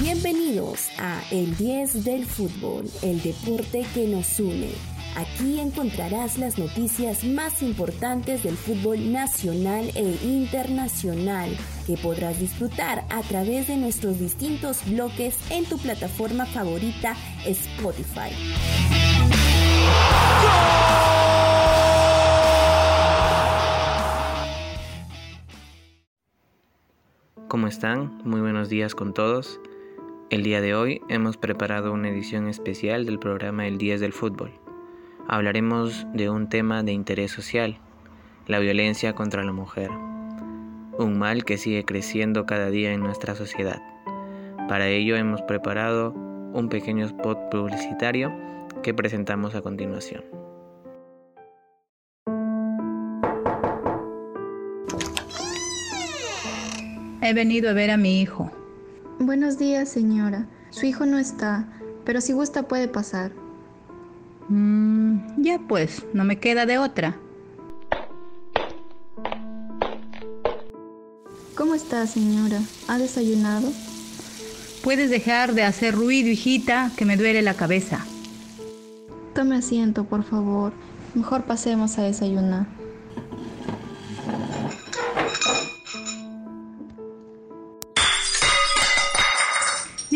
Bienvenidos 0.00 0.88
a 0.98 1.20
El 1.30 1.56
10 1.56 2.04
del 2.04 2.24
Fútbol, 2.24 2.88
el 3.02 3.20
deporte 3.22 3.84
que 3.94 4.06
nos 4.06 4.38
une. 4.38 4.70
Aquí 5.16 5.58
encontrarás 5.58 6.38
las 6.38 6.58
noticias 6.58 7.24
más 7.24 7.62
importantes 7.62 8.44
del 8.44 8.56
fútbol 8.56 9.10
nacional 9.10 9.90
e 9.96 10.18
internacional 10.22 11.56
que 11.86 11.96
podrás 11.96 12.38
disfrutar 12.38 13.04
a 13.10 13.22
través 13.22 13.66
de 13.66 13.76
nuestros 13.76 14.20
distintos 14.20 14.84
bloques 14.86 15.34
en 15.50 15.64
tu 15.64 15.78
plataforma 15.78 16.46
favorita 16.46 17.16
Spotify. 17.44 18.30
¿Cómo 27.48 27.66
están? 27.66 28.20
Muy 28.24 28.42
buenos 28.42 28.68
días 28.68 28.94
con 28.94 29.14
todos. 29.14 29.58
El 30.28 30.42
día 30.42 30.60
de 30.60 30.74
hoy 30.74 31.00
hemos 31.08 31.38
preparado 31.38 31.94
una 31.94 32.10
edición 32.10 32.46
especial 32.46 33.06
del 33.06 33.18
programa 33.18 33.66
El 33.66 33.78
10 33.78 34.02
del 34.02 34.12
Fútbol. 34.12 34.52
Hablaremos 35.28 36.06
de 36.12 36.28
un 36.28 36.50
tema 36.50 36.82
de 36.82 36.92
interés 36.92 37.32
social, 37.32 37.78
la 38.46 38.58
violencia 38.58 39.14
contra 39.14 39.44
la 39.44 39.52
mujer, 39.52 39.90
un 40.98 41.18
mal 41.18 41.46
que 41.46 41.56
sigue 41.56 41.86
creciendo 41.86 42.44
cada 42.44 42.68
día 42.68 42.92
en 42.92 43.00
nuestra 43.00 43.34
sociedad. 43.34 43.80
Para 44.68 44.88
ello 44.88 45.16
hemos 45.16 45.40
preparado 45.40 46.10
un 46.10 46.68
pequeño 46.68 47.06
spot 47.06 47.48
publicitario 47.50 48.30
que 48.82 48.92
presentamos 48.92 49.54
a 49.54 49.62
continuación. 49.62 50.37
He 57.28 57.34
venido 57.34 57.68
a 57.68 57.74
ver 57.74 57.90
a 57.90 57.98
mi 57.98 58.22
hijo. 58.22 58.50
Buenos 59.18 59.58
días, 59.58 59.90
señora. 59.90 60.46
Su 60.70 60.86
hijo 60.86 61.04
no 61.04 61.18
está, 61.18 61.68
pero 62.06 62.22
si 62.22 62.32
gusta 62.32 62.62
puede 62.62 62.88
pasar. 62.88 63.32
Mm, 64.48 65.42
ya 65.42 65.58
pues, 65.68 66.06
no 66.14 66.24
me 66.24 66.38
queda 66.38 66.64
de 66.64 66.78
otra. 66.78 67.18
¿Cómo 71.54 71.74
está, 71.74 72.06
señora? 72.06 72.62
¿Ha 72.88 72.96
desayunado? 72.96 73.70
Puedes 74.82 75.10
dejar 75.10 75.52
de 75.52 75.64
hacer 75.64 75.94
ruido, 75.94 76.30
hijita, 76.30 76.90
que 76.96 77.04
me 77.04 77.18
duele 77.18 77.42
la 77.42 77.52
cabeza. 77.52 78.06
Tome 79.34 79.56
asiento, 79.56 80.04
por 80.04 80.24
favor. 80.24 80.72
Mejor 81.14 81.44
pasemos 81.44 81.98
a 81.98 82.04
desayunar. 82.04 82.77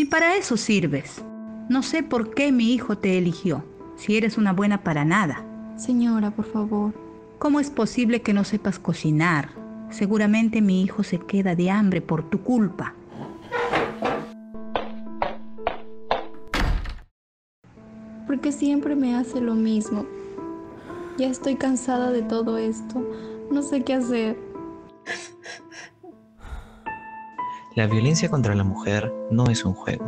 Ni 0.03 0.09
para 0.09 0.35
eso 0.35 0.57
sirves. 0.57 1.23
No 1.69 1.81
sé 1.81 2.03
por 2.03 2.35
qué 2.35 2.51
mi 2.51 2.73
hijo 2.73 2.97
te 2.97 3.17
eligió, 3.17 3.63
si 3.95 4.17
eres 4.17 4.37
una 4.37 4.51
buena 4.51 4.83
para 4.83 5.05
nada. 5.05 5.45
Señora, 5.77 6.29
por 6.29 6.43
favor. 6.43 6.93
¿Cómo 7.39 7.61
es 7.61 7.69
posible 7.69 8.21
que 8.21 8.33
no 8.33 8.43
sepas 8.43 8.79
cocinar? 8.79 9.51
Seguramente 9.91 10.59
mi 10.59 10.83
hijo 10.83 11.03
se 11.03 11.19
queda 11.19 11.55
de 11.55 11.71
hambre 11.71 12.01
por 12.01 12.29
tu 12.29 12.41
culpa. 12.41 12.93
Porque 18.27 18.51
siempre 18.51 18.97
me 18.97 19.15
hace 19.15 19.39
lo 19.39 19.55
mismo. 19.55 20.05
Ya 21.17 21.27
estoy 21.27 21.55
cansada 21.55 22.11
de 22.11 22.23
todo 22.23 22.57
esto. 22.57 23.01
No 23.49 23.61
sé 23.61 23.85
qué 23.85 23.93
hacer. 23.93 24.37
La 27.75 27.87
violencia 27.87 28.29
contra 28.29 28.53
la 28.53 28.63
mujer 28.63 29.11
no 29.31 29.49
es 29.49 29.65
un 29.65 29.73
juego, 29.73 30.05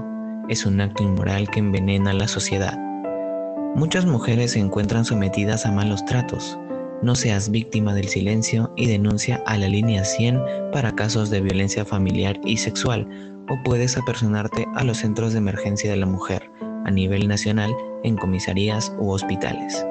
es 0.49 0.67
un 0.67 0.79
acto 0.81 1.01
inmoral 1.01 1.49
que 1.49 1.57
envenena 1.57 2.13
la 2.13 2.27
sociedad. 2.27 2.77
Muchas 3.73 4.05
mujeres 4.05 4.51
se 4.51 4.59
encuentran 4.59 5.03
sometidas 5.03 5.65
a 5.65 5.71
malos 5.71 6.05
tratos. 6.05 6.59
No 7.01 7.15
seas 7.15 7.49
víctima 7.49 7.95
del 7.95 8.07
silencio 8.07 8.71
y 8.75 8.85
denuncia 8.85 9.41
a 9.47 9.57
la 9.57 9.67
línea 9.67 10.05
100 10.05 10.39
para 10.71 10.95
casos 10.95 11.31
de 11.31 11.41
violencia 11.41 11.85
familiar 11.85 12.39
y 12.45 12.57
sexual 12.57 13.07
o 13.49 13.57
puedes 13.63 13.97
apersonarte 13.97 14.67
a 14.75 14.83
los 14.83 14.97
centros 14.97 15.31
de 15.31 15.39
emergencia 15.39 15.89
de 15.89 15.97
la 15.97 16.05
mujer 16.05 16.47
a 16.85 16.91
nivel 16.91 17.27
nacional 17.27 17.75
en 18.03 18.15
comisarías 18.15 18.93
u 18.99 19.09
hospitales. 19.09 19.83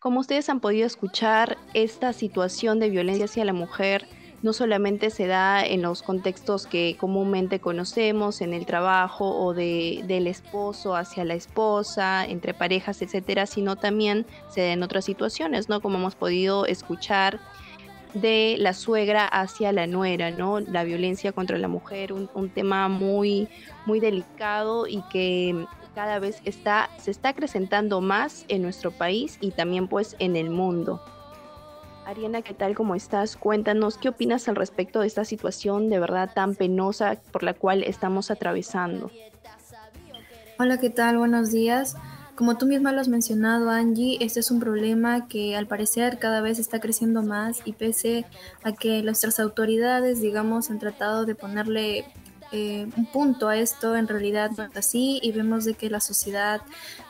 Como 0.00 0.20
ustedes 0.20 0.50
han 0.50 0.60
podido 0.60 0.86
escuchar, 0.86 1.56
esta 1.72 2.12
situación 2.12 2.78
de 2.78 2.90
violencia 2.90 3.24
hacia 3.24 3.46
la 3.46 3.54
mujer 3.54 4.06
no 4.46 4.52
solamente 4.52 5.10
se 5.10 5.26
da 5.26 5.66
en 5.66 5.82
los 5.82 6.02
contextos 6.02 6.68
que 6.68 6.96
comúnmente 6.96 7.58
conocemos, 7.58 8.40
en 8.40 8.54
el 8.54 8.64
trabajo 8.64 9.28
o 9.28 9.54
de, 9.54 10.04
del 10.06 10.28
esposo 10.28 10.94
hacia 10.94 11.24
la 11.24 11.34
esposa, 11.34 12.24
entre 12.24 12.54
parejas, 12.54 13.02
etcétera, 13.02 13.46
sino 13.46 13.74
también 13.74 14.24
se 14.48 14.60
da 14.60 14.72
en 14.72 14.84
otras 14.84 15.04
situaciones, 15.04 15.68
¿no? 15.68 15.80
Como 15.80 15.98
hemos 15.98 16.14
podido 16.14 16.64
escuchar 16.64 17.40
de 18.14 18.54
la 18.60 18.72
suegra 18.72 19.26
hacia 19.26 19.72
la 19.72 19.88
nuera, 19.88 20.30
¿no? 20.30 20.60
La 20.60 20.84
violencia 20.84 21.32
contra 21.32 21.58
la 21.58 21.66
mujer, 21.66 22.12
un, 22.12 22.30
un 22.32 22.48
tema 22.48 22.88
muy, 22.88 23.48
muy 23.84 23.98
delicado 23.98 24.86
y 24.86 25.02
que 25.10 25.66
cada 25.96 26.20
vez 26.20 26.40
está, 26.44 26.88
se 26.98 27.10
está 27.10 27.30
acrecentando 27.30 28.00
más 28.00 28.44
en 28.46 28.62
nuestro 28.62 28.92
país 28.92 29.38
y 29.40 29.50
también 29.50 29.88
pues 29.88 30.14
en 30.20 30.36
el 30.36 30.50
mundo. 30.50 31.02
Ariana, 32.06 32.40
¿qué 32.42 32.54
tal? 32.54 32.76
¿Cómo 32.76 32.94
estás? 32.94 33.36
Cuéntanos, 33.36 33.98
¿qué 33.98 34.08
opinas 34.08 34.46
al 34.46 34.54
respecto 34.54 35.00
de 35.00 35.08
esta 35.08 35.24
situación 35.24 35.90
de 35.90 35.98
verdad 35.98 36.30
tan 36.32 36.54
penosa 36.54 37.16
por 37.32 37.42
la 37.42 37.52
cual 37.52 37.82
estamos 37.82 38.30
atravesando? 38.30 39.10
Hola, 40.60 40.78
¿qué 40.78 40.88
tal? 40.88 41.18
Buenos 41.18 41.50
días. 41.50 41.96
Como 42.36 42.56
tú 42.58 42.66
misma 42.66 42.92
lo 42.92 43.00
has 43.00 43.08
mencionado, 43.08 43.70
Angie, 43.70 44.18
este 44.20 44.38
es 44.38 44.52
un 44.52 44.60
problema 44.60 45.26
que 45.26 45.56
al 45.56 45.66
parecer 45.66 46.20
cada 46.20 46.42
vez 46.42 46.60
está 46.60 46.78
creciendo 46.78 47.24
más 47.24 47.60
y 47.64 47.72
pese 47.72 48.24
a 48.62 48.70
que 48.70 49.02
nuestras 49.02 49.40
autoridades, 49.40 50.20
digamos, 50.20 50.70
han 50.70 50.78
tratado 50.78 51.24
de 51.24 51.34
ponerle 51.34 52.04
eh, 52.52 52.86
un 52.96 53.06
punto 53.06 53.48
a 53.48 53.56
esto, 53.56 53.96
en 53.96 54.06
realidad 54.06 54.52
no 54.56 54.62
es 54.62 54.76
así 54.76 55.18
y 55.24 55.32
vemos 55.32 55.64
de 55.64 55.74
que 55.74 55.90
la 55.90 55.98
sociedad 55.98 56.60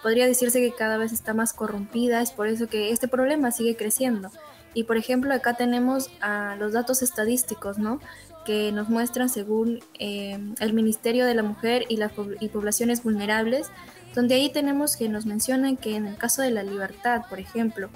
podría 0.03 0.27
decirse 0.27 0.59
que 0.63 0.73
cada 0.73 0.97
vez 0.97 1.13
está 1.13 1.35
más 1.35 1.53
corrompida, 1.53 2.23
es 2.23 2.31
por 2.31 2.47
eso 2.49 2.67
que 2.67 2.93
este 2.93 3.09
problema 3.09 3.51
sigue 3.51 3.77
creciendo. 3.77 4.31
Y 4.77 4.85
por 4.85 4.99
ejemplo, 4.99 5.33
acá 5.33 5.55
tenemos 5.55 6.11
a 6.21 6.55
los 6.57 6.75
datos 6.75 7.01
estadísticos, 7.01 7.79
¿no? 7.79 7.99
Que 8.45 8.73
nos 8.73 8.91
muestran 8.91 9.31
según 9.31 9.81
eh, 9.99 10.39
el 10.61 10.75
Ministerio 10.75 11.25
de 11.25 11.35
la 11.35 11.43
Mujer 11.43 11.87
y, 11.89 11.97
las 11.97 12.13
y 12.41 12.49
Poblaciones 12.51 13.03
Vulnerables, 13.03 13.71
donde 14.15 14.35
ahí 14.35 14.51
tenemos 14.51 14.99
que 14.99 15.09
nos 15.09 15.25
mencionan 15.25 15.79
que 15.79 15.97
en 15.97 16.05
el 16.05 16.19
caso 16.19 16.43
de 16.43 16.51
la 16.51 16.63
libertad, 16.63 17.23
por 17.31 17.41
ejemplo, 17.41 17.89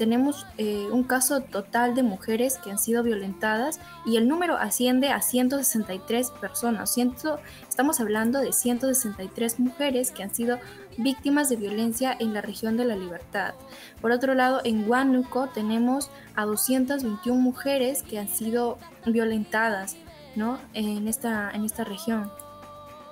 tenemos 0.00 0.46
eh, 0.56 0.88
un 0.90 1.02
caso 1.02 1.42
total 1.42 1.94
de 1.94 2.02
mujeres 2.02 2.56
que 2.56 2.70
han 2.70 2.78
sido 2.78 3.02
violentadas 3.02 3.80
y 4.06 4.16
el 4.16 4.28
número 4.28 4.56
asciende 4.56 5.10
a 5.10 5.20
163 5.20 6.30
personas. 6.30 6.90
Ciento, 6.90 7.38
estamos 7.68 8.00
hablando 8.00 8.40
de 8.40 8.54
163 8.54 9.60
mujeres 9.60 10.10
que 10.10 10.22
han 10.22 10.34
sido 10.34 10.58
víctimas 10.96 11.50
de 11.50 11.56
violencia 11.56 12.16
en 12.18 12.32
la 12.32 12.40
región 12.40 12.78
de 12.78 12.86
la 12.86 12.96
libertad. 12.96 13.52
Por 14.00 14.10
otro 14.10 14.32
lado, 14.32 14.62
en 14.64 14.88
Huánuco 14.88 15.48
tenemos 15.48 16.10
a 16.34 16.46
221 16.46 17.38
mujeres 17.38 18.02
que 18.02 18.18
han 18.18 18.28
sido 18.28 18.78
violentadas 19.04 19.96
¿no? 20.34 20.58
en, 20.72 21.08
esta, 21.08 21.50
en 21.50 21.66
esta 21.66 21.84
región. 21.84 22.32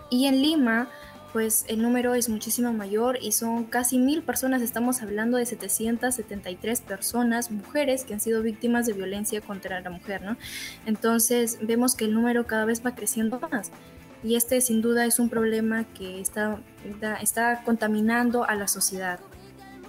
Y 0.09 0.25
en 0.25 0.41
Lima 0.41 0.89
pues 1.33 1.65
el 1.69 1.83
número 1.83 2.15
es 2.15 2.29
muchísimo 2.29 2.73
mayor 2.73 3.19
y 3.21 3.33
son 3.33 3.65
casi 3.65 3.99
mil 3.99 4.23
personas, 4.23 4.63
estamos 4.63 5.03
hablando 5.03 5.37
de 5.37 5.47
773 5.47 6.81
personas, 6.81 7.51
mujeres 7.51 8.05
que 8.05 8.15
han 8.15 8.21
sido 8.21 8.43
víctimas 8.43 8.87
de 8.87 8.95
violencia 8.95 9.41
contra 9.41 9.81
la 9.81 9.91
mujer, 9.91 10.23
¿no? 10.23 10.37
Entonces 10.87 11.59
vemos 11.61 11.95
que 11.95 12.07
el 12.07 12.15
número 12.15 12.47
cada 12.47 12.65
vez 12.65 12.85
va 12.85 12.95
creciendo 12.95 13.41
más 13.51 13.71
y 14.23 14.35
este 14.35 14.61
sin 14.61 14.81
duda 14.83 15.05
es 15.05 15.19
un 15.19 15.29
problema 15.29 15.85
que 15.95 16.21
está, 16.21 16.59
está 17.23 17.63
contaminando 17.65 18.45
a 18.45 18.55
la 18.55 18.69
sociedad. 18.69 19.21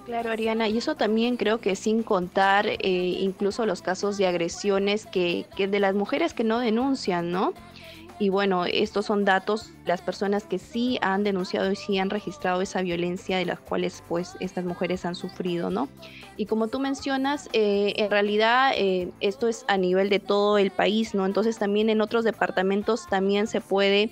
Claro, 0.05 0.31
Ariana, 0.31 0.67
y 0.67 0.77
eso 0.77 0.95
también 0.95 1.37
creo 1.37 1.59
que 1.59 1.75
sin 1.75 2.01
contar 2.01 2.65
eh, 2.65 2.77
incluso 2.81 3.65
los 3.67 3.81
casos 3.81 4.17
de 4.17 4.25
agresiones 4.25 5.05
que, 5.05 5.45
que 5.55 5.67
de 5.67 5.79
las 5.79 5.93
mujeres 5.93 6.33
que 6.33 6.43
no 6.43 6.59
denuncian, 6.59 7.31
¿no? 7.31 7.53
Y 8.19 8.27
bueno, 8.27 8.65
estos 8.65 9.05
son 9.05 9.23
datos, 9.23 9.71
las 9.85 10.01
personas 10.01 10.43
que 10.43 10.59
sí 10.59 10.99
han 11.01 11.23
denunciado 11.23 11.71
y 11.71 11.77
sí 11.77 11.97
han 11.97 12.09
registrado 12.09 12.61
esa 12.61 12.81
violencia 12.81 13.37
de 13.37 13.45
las 13.45 13.61
cuales 13.61 14.03
pues 14.09 14.35
estas 14.41 14.65
mujeres 14.65 15.05
han 15.05 15.15
sufrido, 15.15 15.69
¿no? 15.69 15.87
Y 16.35 16.45
como 16.45 16.67
tú 16.67 16.79
mencionas, 16.79 17.49
eh, 17.53 17.93
en 17.95 18.11
realidad 18.11 18.73
eh, 18.75 19.09
esto 19.21 19.47
es 19.47 19.63
a 19.69 19.77
nivel 19.77 20.09
de 20.09 20.19
todo 20.19 20.57
el 20.57 20.69
país, 20.69 21.15
¿no? 21.15 21.25
Entonces 21.25 21.57
también 21.57 21.89
en 21.89 22.01
otros 22.01 22.25
departamentos 22.25 23.07
también 23.07 23.47
se 23.47 23.61
puede 23.61 24.09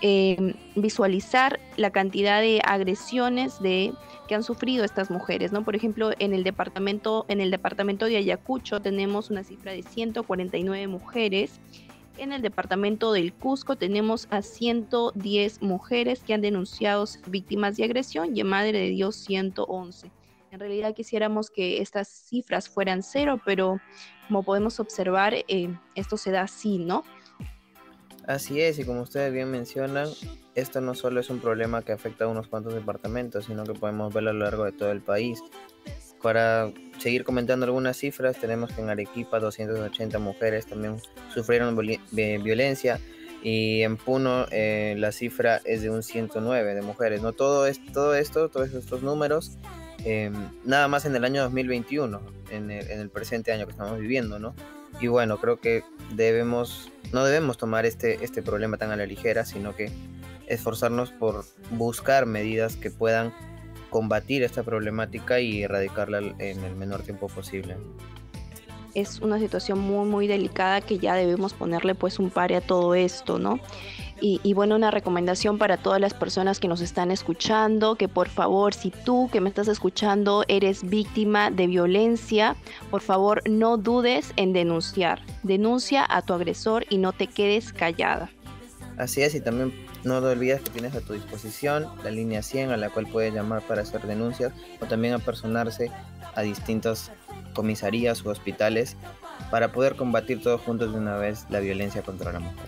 eh, 0.00 0.54
visualizar 0.74 1.60
la 1.76 1.90
cantidad 1.90 2.40
de 2.40 2.60
agresiones 2.64 3.60
de 3.60 3.92
que 4.26 4.34
han 4.34 4.42
sufrido 4.42 4.84
estas 4.84 5.10
mujeres, 5.10 5.52
¿no? 5.52 5.62
Por 5.62 5.76
ejemplo, 5.76 6.10
en 6.18 6.32
el 6.32 6.42
departamento, 6.42 7.26
en 7.28 7.40
el 7.40 7.50
departamento 7.50 8.06
de 8.06 8.16
Ayacucho 8.16 8.80
tenemos 8.80 9.30
una 9.30 9.44
cifra 9.44 9.72
de 9.72 9.82
149 9.82 10.86
mujeres. 10.88 11.60
En 12.18 12.32
el 12.32 12.42
departamento 12.42 13.12
del 13.12 13.32
Cusco 13.32 13.76
tenemos 13.76 14.28
a 14.30 14.42
110 14.42 15.62
mujeres 15.62 16.22
que 16.22 16.34
han 16.34 16.42
denunciado 16.42 17.04
víctimas 17.26 17.76
de 17.76 17.84
agresión 17.84 18.36
y 18.36 18.40
en 18.40 18.48
Madre 18.48 18.78
de 18.78 18.88
Dios 18.90 19.16
111. 19.16 20.10
En 20.50 20.60
realidad 20.60 20.94
quisiéramos 20.94 21.50
que 21.50 21.80
estas 21.80 22.08
cifras 22.08 22.68
fueran 22.68 23.02
cero, 23.02 23.40
pero 23.44 23.80
como 24.28 24.42
podemos 24.42 24.78
observar, 24.80 25.34
eh, 25.34 25.74
esto 25.94 26.18
se 26.18 26.30
da 26.30 26.42
así, 26.42 26.78
¿no? 26.78 27.04
Así 28.26 28.60
es, 28.60 28.78
y 28.78 28.84
como 28.84 29.00
ustedes 29.00 29.32
bien 29.32 29.50
mencionan, 29.50 30.08
esto 30.54 30.80
no 30.82 30.94
solo 30.94 31.20
es 31.20 31.30
un 31.30 31.40
problema 31.40 31.82
que 31.82 31.92
afecta 31.92 32.26
a 32.26 32.28
unos 32.28 32.48
cuantos 32.48 32.74
departamentos, 32.74 33.46
sino 33.46 33.64
que 33.64 33.72
podemos 33.72 34.12
verlo 34.12 34.30
a 34.30 34.32
lo 34.34 34.44
largo 34.44 34.64
de 34.64 34.72
todo 34.72 34.92
el 34.92 35.00
país. 35.00 35.42
Para 36.22 36.72
seguir 36.98 37.24
comentando 37.24 37.66
algunas 37.66 37.96
cifras, 37.96 38.38
tenemos 38.38 38.72
que 38.72 38.80
en 38.80 38.90
Arequipa 38.90 39.40
280 39.40 40.18
mujeres 40.18 40.66
también 40.66 40.98
sufrieron 41.34 41.76
violencia 41.76 43.00
y 43.42 43.82
en 43.82 43.96
Puno 43.96 44.46
eh, 44.52 44.94
la 44.96 45.10
cifra 45.10 45.60
es 45.64 45.82
de 45.82 45.90
un 45.90 46.02
109 46.02 46.74
de 46.74 46.82
mujeres. 46.82 47.22
No 47.22 47.32
todo, 47.32 47.66
es, 47.66 47.84
todo 47.92 48.14
esto, 48.14 48.48
todos 48.48 48.72
estos 48.72 49.02
números, 49.02 49.58
em, 50.04 50.32
nada 50.64 50.86
más 50.86 51.04
en 51.06 51.16
el 51.16 51.24
año 51.24 51.42
2021, 51.42 52.20
en 52.50 52.70
el, 52.70 52.88
en 52.88 53.00
el 53.00 53.10
presente 53.10 53.52
año 53.52 53.66
que 53.66 53.72
estamos 53.72 53.98
viviendo, 53.98 54.38
¿no? 54.38 54.54
Y 55.00 55.08
bueno, 55.08 55.38
creo 55.38 55.58
que 55.58 55.82
debemos, 56.14 56.92
no 57.12 57.24
debemos 57.24 57.58
tomar 57.58 57.84
este, 57.84 58.24
este 58.24 58.42
problema 58.42 58.76
tan 58.76 58.92
a 58.92 58.96
la 58.96 59.06
ligera, 59.06 59.44
sino 59.44 59.74
que 59.74 59.90
esforzarnos 60.46 61.10
por 61.10 61.44
buscar 61.70 62.26
medidas 62.26 62.76
que 62.76 62.90
puedan 62.90 63.32
combatir 63.92 64.42
esta 64.42 64.64
problemática 64.64 65.38
y 65.38 65.62
erradicarla 65.62 66.18
en 66.38 66.64
el 66.64 66.74
menor 66.74 67.02
tiempo 67.02 67.28
posible. 67.28 67.76
Es 68.94 69.20
una 69.20 69.38
situación 69.38 69.78
muy 69.78 70.08
muy 70.08 70.26
delicada 70.26 70.80
que 70.80 70.98
ya 70.98 71.14
debemos 71.14 71.54
ponerle 71.54 71.94
pues 71.94 72.18
un 72.18 72.30
pare 72.30 72.56
a 72.56 72.60
todo 72.60 72.94
esto, 72.94 73.38
¿no? 73.38 73.60
Y, 74.24 74.54
bueno, 74.54 74.76
una 74.76 74.92
recomendación 74.92 75.58
para 75.58 75.78
todas 75.78 76.00
las 76.00 76.14
personas 76.14 76.60
que 76.60 76.68
nos 76.68 76.80
están 76.80 77.10
escuchando, 77.10 77.96
que 77.96 78.06
por 78.06 78.28
favor, 78.28 78.72
si 78.72 78.92
tú 78.92 79.28
que 79.32 79.40
me 79.40 79.48
estás 79.48 79.66
escuchando 79.66 80.44
eres 80.46 80.88
víctima 80.88 81.50
de 81.50 81.66
violencia, 81.66 82.54
por 82.88 83.00
favor 83.00 83.42
no 83.50 83.78
dudes 83.78 84.32
en 84.36 84.52
denunciar. 84.52 85.22
Denuncia 85.42 86.06
a 86.08 86.22
tu 86.22 86.34
agresor 86.34 86.84
y 86.88 86.98
no 86.98 87.12
te 87.12 87.26
quedes 87.26 87.72
callada. 87.72 88.30
Así 88.96 89.22
es, 89.22 89.34
y 89.34 89.40
también 89.40 89.72
no 90.04 90.20
te 90.20 90.26
olvides 90.26 90.60
que 90.60 90.70
tienes 90.70 90.94
a 90.94 91.00
tu 91.00 91.12
disposición 91.12 91.86
la 92.02 92.10
línea 92.10 92.42
100 92.42 92.70
a 92.70 92.76
la 92.76 92.90
cual 92.90 93.06
puedes 93.06 93.32
llamar 93.32 93.62
para 93.62 93.82
hacer 93.82 94.02
denuncias 94.02 94.52
o 94.80 94.86
también 94.86 95.14
a 95.14 95.18
personarse 95.18 95.90
a 96.34 96.42
distintas 96.42 97.10
comisarías 97.54 98.24
u 98.24 98.30
hospitales 98.30 98.96
para 99.50 99.72
poder 99.72 99.96
combatir 99.96 100.42
todos 100.42 100.60
juntos 100.60 100.92
de 100.92 100.98
una 100.98 101.16
vez 101.16 101.46
la 101.50 101.60
violencia 101.60 102.02
contra 102.02 102.32
la 102.32 102.40
mujer. 102.40 102.66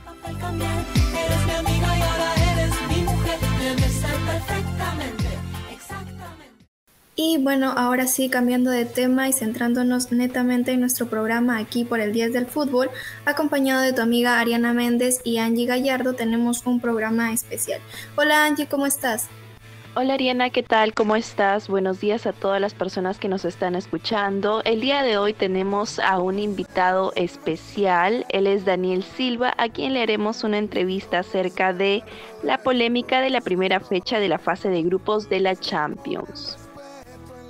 Y 7.16 7.38
bueno, 7.38 7.72
ahora 7.76 8.08
sí, 8.08 8.28
cambiando 8.28 8.72
de 8.72 8.86
tema 8.86 9.28
y 9.28 9.32
centrándonos 9.32 10.10
netamente 10.10 10.72
en 10.72 10.80
nuestro 10.80 11.06
programa 11.06 11.58
aquí 11.58 11.84
por 11.84 12.00
el 12.00 12.12
10 12.12 12.32
del 12.32 12.46
fútbol, 12.46 12.90
acompañado 13.24 13.82
de 13.82 13.92
tu 13.92 14.02
amiga 14.02 14.40
Ariana 14.40 14.72
Méndez 14.72 15.20
y 15.22 15.38
Angie 15.38 15.66
Gallardo, 15.66 16.14
tenemos 16.14 16.66
un 16.66 16.80
programa 16.80 17.32
especial. 17.32 17.80
Hola 18.16 18.44
Angie, 18.44 18.66
¿cómo 18.66 18.86
estás? 18.86 19.28
Hola 19.94 20.14
Ariana, 20.14 20.50
¿qué 20.50 20.64
tal? 20.64 20.92
¿Cómo 20.92 21.14
estás? 21.14 21.68
Buenos 21.68 22.00
días 22.00 22.26
a 22.26 22.32
todas 22.32 22.60
las 22.60 22.74
personas 22.74 23.18
que 23.18 23.28
nos 23.28 23.44
están 23.44 23.76
escuchando. 23.76 24.60
El 24.64 24.80
día 24.80 25.04
de 25.04 25.16
hoy 25.16 25.34
tenemos 25.34 26.00
a 26.00 26.18
un 26.18 26.40
invitado 26.40 27.12
especial. 27.14 28.26
Él 28.28 28.48
es 28.48 28.64
Daniel 28.64 29.04
Silva, 29.04 29.54
a 29.56 29.68
quien 29.68 29.94
le 29.94 30.02
haremos 30.02 30.42
una 30.42 30.58
entrevista 30.58 31.20
acerca 31.20 31.72
de 31.72 32.02
la 32.42 32.58
polémica 32.58 33.20
de 33.20 33.30
la 33.30 33.40
primera 33.40 33.78
fecha 33.78 34.18
de 34.18 34.28
la 34.28 34.40
fase 34.40 34.68
de 34.68 34.82
grupos 34.82 35.28
de 35.28 35.38
la 35.38 35.54
Champions. 35.54 36.63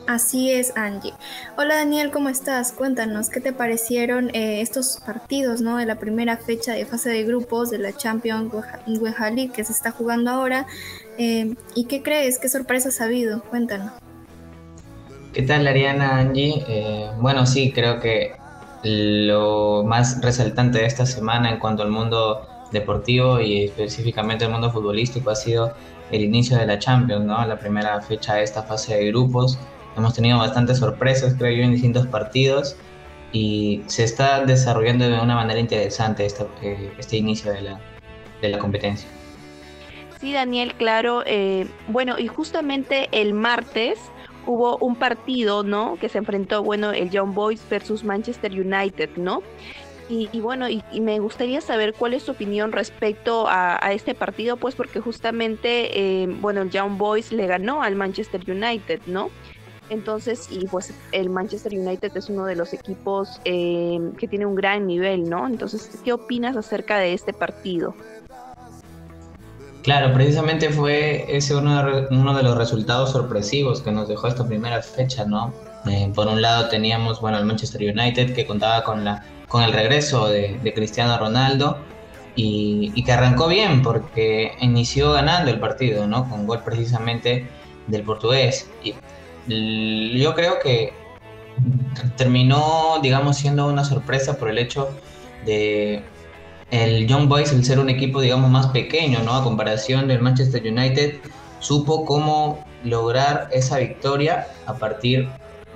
Así 0.07 0.51
es, 0.51 0.77
Angie. 0.77 1.15
Hola 1.57 1.77
Daniel, 1.77 2.11
¿cómo 2.11 2.29
estás? 2.29 2.73
Cuéntanos, 2.73 3.31
¿qué 3.31 3.41
te 3.41 3.55
parecieron 3.55 4.29
eh, 4.35 4.61
estos 4.61 4.99
partidos 5.05 5.63
¿no? 5.63 5.79
de 5.79 5.87
la 5.87 5.99
primera 5.99 6.37
fecha 6.37 6.73
de 6.73 6.85
fase 6.85 7.09
de 7.09 7.25
grupos 7.25 7.71
de 7.71 7.79
la 7.79 7.97
Champions 7.97 8.53
League 8.87 9.51
que 9.55 9.65
se 9.65 9.73
está 9.73 9.93
jugando 9.93 10.31
ahora? 10.31 10.67
Eh, 11.17 11.55
¿Y 11.75 11.87
qué 11.87 12.03
crees? 12.03 12.39
¿Qué 12.39 12.51
sorpresas 12.51 13.01
ha 13.01 13.05
habido? 13.05 13.43
Cuéntanos. 13.45 13.93
¿Qué 15.33 15.43
tal, 15.43 15.67
Ariana, 15.67 16.19
Angie? 16.19 16.63
Eh, 16.69 17.11
bueno, 17.19 17.47
sí, 17.47 17.73
creo 17.73 17.99
que 17.99 18.37
lo 18.83 19.85
más 19.87 20.21
resaltante 20.21 20.81
de 20.81 20.87
esta 20.87 21.07
semana 21.07 21.51
en 21.51 21.59
cuanto 21.59 21.83
al 21.83 21.91
mundo 21.91 22.47
deportivo 22.73 23.41
y 23.41 23.65
específicamente 23.65 24.45
el 24.45 24.51
mundo 24.51 24.71
futbolístico 24.71 25.31
ha 25.31 25.35
sido 25.35 25.73
el 26.11 26.23
inicio 26.23 26.59
de 26.59 26.67
la 26.67 26.79
Champions, 26.79 27.25
¿no? 27.25 27.45
La 27.47 27.59
primera 27.59 28.01
fecha 28.03 28.35
de 28.35 28.43
esta 28.43 28.63
fase 28.63 28.97
de 28.97 29.07
grupos. 29.07 29.59
Hemos 29.97 30.15
tenido 30.15 30.39
bastantes 30.39 30.79
sorpresas, 30.79 31.35
creo 31.39 31.57
yo, 31.57 31.63
en 31.63 31.73
distintos 31.73 32.07
partidos 32.07 32.77
y 33.33 33.83
se 33.87 34.05
está 34.05 34.45
desarrollando 34.45 35.09
de 35.09 35.21
una 35.21 35.35
manera 35.35 35.59
interesante 35.59 36.27
eh, 36.63 36.93
este 36.99 37.17
inicio 37.17 37.53
de 37.53 37.63
la, 37.63 37.81
de 38.41 38.49
la 38.49 38.59
competencia. 38.59 39.09
Sí, 40.21 40.33
Daniel, 40.33 40.75
claro. 40.75 41.23
Eh, 41.27 41.67
bueno, 41.89 42.19
y 42.19 42.29
justamente 42.29 43.09
el 43.13 43.35
martes 43.35 43.99
hubo 44.47 44.79
un 44.79 44.97
partido, 44.97 45.63
¿no? 45.65 45.97
Que 46.01 46.09
se 46.09 46.19
enfrentó, 46.19 46.63
bueno, 46.63 46.93
el 46.93 47.11
Young 47.11 47.35
Boys 47.35 47.63
versus 47.69 48.05
Manchester 48.05 48.53
United, 48.53 49.11
¿no? 49.17 49.43
Y, 50.09 50.29
bueno, 50.41 50.69
y, 50.69 50.83
me 51.01 51.19
gustaría 51.19 51.63
saber 51.63 51.95
cuál 51.95 52.13
es 52.13 52.25
tu 52.25 52.33
opinión 52.33 52.73
respecto 52.73 53.47
a, 53.49 53.79
este 53.93 54.15
partido, 54.15 54.59
pues 54.59 54.75
porque 54.75 55.01
justamente, 55.01 56.23
eh, 56.23 56.27
bueno, 56.27 56.61
el 56.61 56.71
Young 56.71 56.99
Boys 56.99 57.33
le 57.33 57.47
ganó 57.47 57.83
al 57.83 57.97
Manchester 57.97 58.43
United, 58.47 59.01
¿no? 59.07 59.31
Entonces, 59.91 60.49
y 60.51 60.67
pues 60.67 60.95
el 61.13 61.29
Manchester 61.29 61.73
United 61.73 62.17
es 62.17 62.29
uno 62.31 62.47
de 62.47 62.57
los 62.57 62.73
equipos 62.73 63.41
eh, 63.45 63.99
que 64.19 64.27
tiene 64.27 64.47
un 64.47 64.55
gran 64.55 64.87
nivel, 64.87 65.29
¿no? 65.29 65.47
Entonces, 65.47 65.91
¿qué 66.03 66.13
opinas 66.13 66.57
acerca 66.57 66.99
de 66.99 67.13
este 67.13 67.33
partido? 67.33 67.95
Claro, 69.85 70.15
precisamente 70.15 70.71
fue 70.71 71.27
ese 71.29 71.55
uno 71.55 72.35
de, 72.35 72.43
los 72.43 72.57
resultados 72.57 73.11
sorpresivos 73.11 73.83
que 73.83 73.93
nos 73.93 74.09
dejó 74.09 74.29
esta 74.29 74.47
primera 74.47 74.81
fecha, 74.81 75.27
¿no? 75.27 75.53
Eh, 75.87 76.11
por 76.15 76.27
un 76.27 76.41
lado 76.41 76.71
teníamos, 76.71 77.21
bueno, 77.21 77.37
el 77.37 77.45
Manchester 77.45 77.83
United 77.83 78.35
que 78.35 78.47
contaba 78.47 78.83
con, 78.83 79.05
la, 79.05 79.27
con 79.47 79.63
el 79.63 79.75
regreso 79.75 80.27
de, 80.29 80.73
Cristiano 80.75 81.19
Ronaldo 81.19 81.77
y, 82.35 83.05
que 83.05 83.13
arrancó 83.13 83.47
bien 83.47 83.83
porque 83.83 84.53
inició 84.63 85.13
ganando 85.13 85.51
el 85.51 85.61
partido, 85.61 86.07
¿no? 86.07 86.31
Con 86.31 86.47
gol 86.47 86.63
precisamente 86.65 87.47
del 87.87 88.05
portugués. 88.05 88.71
Y 88.83 88.95
yo 89.47 90.35
creo 90.35 90.59
que 90.63 90.93
terminó, 92.17 92.99
digamos, 93.03 93.37
siendo 93.37 93.67
una 93.67 93.85
sorpresa 93.85 94.39
por 94.39 94.51
el 94.51 94.59
hecho 94.59 94.91
de 95.45 96.03
el 96.71 97.07
Young 97.07 97.29
Boys, 97.29 97.53
el 97.53 97.65
ser 97.65 97.79
un 97.79 97.89
equipo, 97.89 98.21
digamos, 98.21 98.51
más 98.51 98.67
pequeño, 98.69 99.21
¿no? 99.21 99.35
A 99.35 99.45
comparación 99.45 100.09
del 100.09 100.21
Manchester 100.21 100.63
United, 100.67 101.17
supo 101.61 102.05
cómo 102.05 102.65
lograr 102.85 103.49
esa 103.53 103.79
victoria 103.79 104.49
a 104.67 104.75
partir 104.75 105.29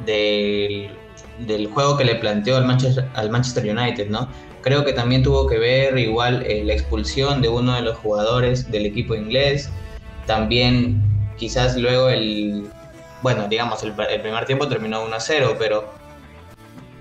del, 0.04 0.90
juego 1.72 1.96
que 1.96 2.04
le 2.04 2.16
planteó 2.16 2.56
al 2.56 2.66
Manchester, 2.66 3.08
al 3.14 3.30
Manchester 3.30 3.76
United, 3.76 4.08
¿no? 4.08 4.28
Creo 4.62 4.84
que 4.84 4.92
también 4.92 5.22
tuvo 5.22 5.46
que 5.46 5.58
ver 5.58 5.96
igual 5.98 6.42
eh, 6.46 6.64
la 6.64 6.72
expulsión 6.72 7.40
de 7.42 7.48
uno 7.48 7.74
de 7.74 7.82
los 7.82 7.96
jugadores 7.98 8.70
del 8.70 8.86
equipo 8.86 9.14
inglés, 9.14 9.70
también 10.26 11.00
quizás 11.36 11.76
luego 11.76 12.08
el, 12.08 12.68
bueno, 13.22 13.48
digamos, 13.48 13.82
el, 13.82 13.92
primer 13.92 14.44
tiempo 14.46 14.68
terminó 14.68 15.02
1 15.04 15.14
a 15.14 15.20
0, 15.20 15.56
pero 15.58 15.92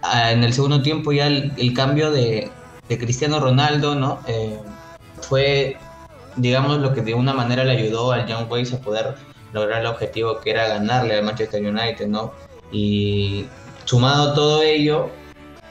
ah, 0.02 0.32
en 0.32 0.44
el 0.44 0.54
segundo 0.54 0.82
tiempo 0.82 1.12
ya 1.12 1.28
el 1.28 1.74
cambio 1.74 2.12
de, 2.12 2.52
de 2.88 2.98
Cristiano 2.98 3.40
Ronaldo, 3.40 3.96
¿no? 3.96 4.20
Eh, 4.28 4.60
fue, 5.22 5.78
digamos, 6.36 6.80
lo 6.80 6.94
que 6.94 7.02
de 7.02 7.14
una 7.14 7.34
manera 7.34 7.64
le 7.64 7.72
ayudó 7.72 8.12
al 8.12 8.28
Young 8.28 8.48
Boys 8.48 8.74
a 8.74 8.80
poder 8.80 9.16
lograr 9.54 9.82
el 9.82 9.88
objetivo 9.88 10.40
que 10.40 10.52
era 10.52 10.68
ganarle 10.68 11.16
al 11.16 11.24
Manchester 11.24 11.64
United, 11.64 12.08
¿no? 12.08 12.34
Y 12.72 13.46
sumado 13.86 14.34
todo 14.34 14.62
ello, 14.62 15.10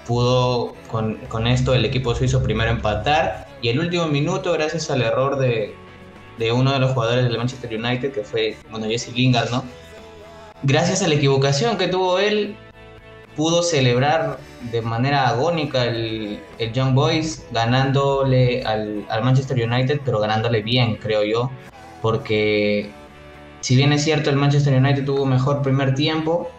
pudo 0.07 0.75
con, 0.89 1.47
esto 1.47 1.75
el 1.75 1.85
equipo 1.85 2.15
suizo 2.15 2.43
primero 2.43 2.71
empatar 2.71 3.47
y 3.61 3.69
el 3.69 3.81
último 3.81 4.07
minuto, 4.07 4.53
gracias 4.53 4.91
al 4.91 5.03
error 5.03 5.39
de, 5.39 5.75
de 6.39 6.53
uno 6.53 6.73
de 6.73 6.79
los 6.79 6.93
jugadores 6.93 7.25
del 7.25 7.37
Manchester 7.37 7.75
United, 7.75 8.13
que 8.13 8.23
fue, 8.23 8.57
bueno, 8.71 8.87
Jesse 8.87 9.13
Lingard, 9.13 9.51
¿no? 9.51 9.65
Gracias 10.67 11.01
a 11.01 11.07
la 11.07 11.15
equivocación 11.15 11.79
que 11.79 11.87
tuvo 11.87 12.19
él, 12.19 12.57
pudo 13.37 13.63
celebrar 13.63 14.41
de 14.73 14.83
manera 14.83 15.29
agónica 15.29 15.85
el, 15.85 16.41
el 16.59 16.73
Young 16.73 16.93
Boys 16.93 17.47
ganándole 17.53 18.65
al, 18.65 19.07
al, 19.09 19.23
Manchester 19.23 19.65
United, 19.65 20.01
pero 20.05 20.19
ganándole 20.19 20.63
bien, 20.63 20.97
creo 20.97 21.23
yo, 21.23 21.53
porque 22.03 22.91
si 23.61 23.77
bien 23.77 23.93
es 23.93 24.03
cierto 24.03 24.29
el 24.29 24.35
Manchester 24.35 24.75
United 24.75 25.05
tuvo 25.05 25.25
mejor 25.25 25.63
primer 25.63 25.95
tiempo, 25.95 26.51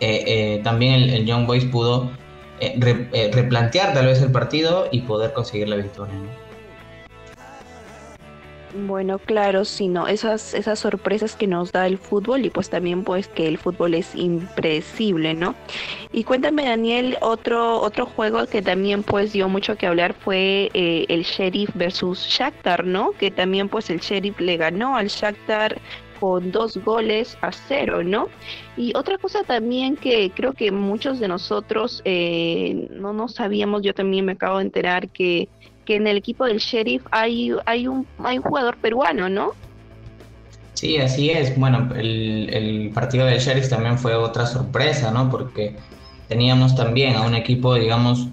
eh, 0.00 0.24
eh, 0.26 0.60
también 0.64 0.94
el, 0.94 1.10
el, 1.10 1.26
Young 1.26 1.46
Boys 1.46 1.66
pudo 1.66 2.10
eh, 2.58 2.74
re, 2.78 3.30
replantear 3.34 3.92
tal 3.92 4.06
vez 4.06 4.22
el 4.22 4.32
partido 4.32 4.88
y 4.90 5.02
poder 5.02 5.34
conseguir 5.34 5.68
la 5.68 5.76
victoria. 5.76 6.14
Bueno, 8.72 9.18
claro, 9.18 9.64
sino 9.64 10.06
esas, 10.06 10.54
esas 10.54 10.78
sorpresas 10.78 11.34
que 11.34 11.48
nos 11.48 11.72
da 11.72 11.88
el 11.88 11.98
fútbol 11.98 12.44
y 12.44 12.50
pues 12.50 12.70
también 12.70 13.02
pues 13.02 13.26
que 13.26 13.48
el 13.48 13.58
fútbol 13.58 13.94
es 13.94 14.14
impredecible, 14.14 15.34
¿no? 15.34 15.56
Y 16.12 16.22
cuéntame 16.22 16.66
Daniel, 16.66 17.16
otro, 17.20 17.80
otro 17.80 18.06
juego 18.06 18.46
que 18.46 18.62
también 18.62 19.02
pues 19.02 19.32
dio 19.32 19.48
mucho 19.48 19.76
que 19.76 19.88
hablar 19.88 20.14
fue 20.14 20.70
eh, 20.74 21.04
el 21.08 21.24
Sheriff 21.24 21.70
versus 21.74 22.20
Shakhtar, 22.20 22.84
¿no? 22.84 23.10
Que 23.12 23.32
también 23.32 23.68
pues 23.68 23.90
el 23.90 23.98
Sheriff 23.98 24.38
le 24.38 24.56
ganó 24.56 24.96
al 24.96 25.08
Shakhtar 25.08 25.80
con 26.20 26.52
dos 26.52 26.76
goles 26.76 27.36
a 27.40 27.50
cero, 27.50 28.04
¿no? 28.04 28.28
Y 28.76 28.96
otra 28.96 29.18
cosa 29.18 29.42
también 29.42 29.96
que 29.96 30.30
creo 30.30 30.52
que 30.52 30.70
muchos 30.70 31.18
de 31.18 31.26
nosotros 31.26 32.02
eh, 32.04 32.86
no, 32.90 33.12
no 33.12 33.26
sabíamos, 33.26 33.82
yo 33.82 33.94
también 33.94 34.26
me 34.26 34.32
acabo 34.32 34.58
de 34.58 34.64
enterar 34.64 35.08
que 35.08 35.48
que 35.90 35.96
en 35.96 36.06
el 36.06 36.18
equipo 36.18 36.44
del 36.44 36.58
Sheriff 36.58 37.04
hay, 37.10 37.50
hay, 37.66 37.88
un, 37.88 38.06
hay 38.22 38.38
un 38.38 38.44
jugador 38.44 38.76
peruano, 38.76 39.28
¿no? 39.28 39.54
Sí, 40.74 40.98
así 40.98 41.30
es. 41.30 41.58
Bueno, 41.58 41.92
el, 41.96 42.92
partido 42.94 43.26
del 43.26 43.40
Sheriff 43.40 43.68
también 43.68 43.98
fue 43.98 44.14
otra 44.14 44.46
sorpresa, 44.46 45.10
¿no? 45.10 45.28
Porque 45.28 45.74
teníamos 46.28 46.76
también 46.76 47.16
a 47.16 47.22
un 47.22 47.34
equipo, 47.34 47.74
digamos, 47.74 48.28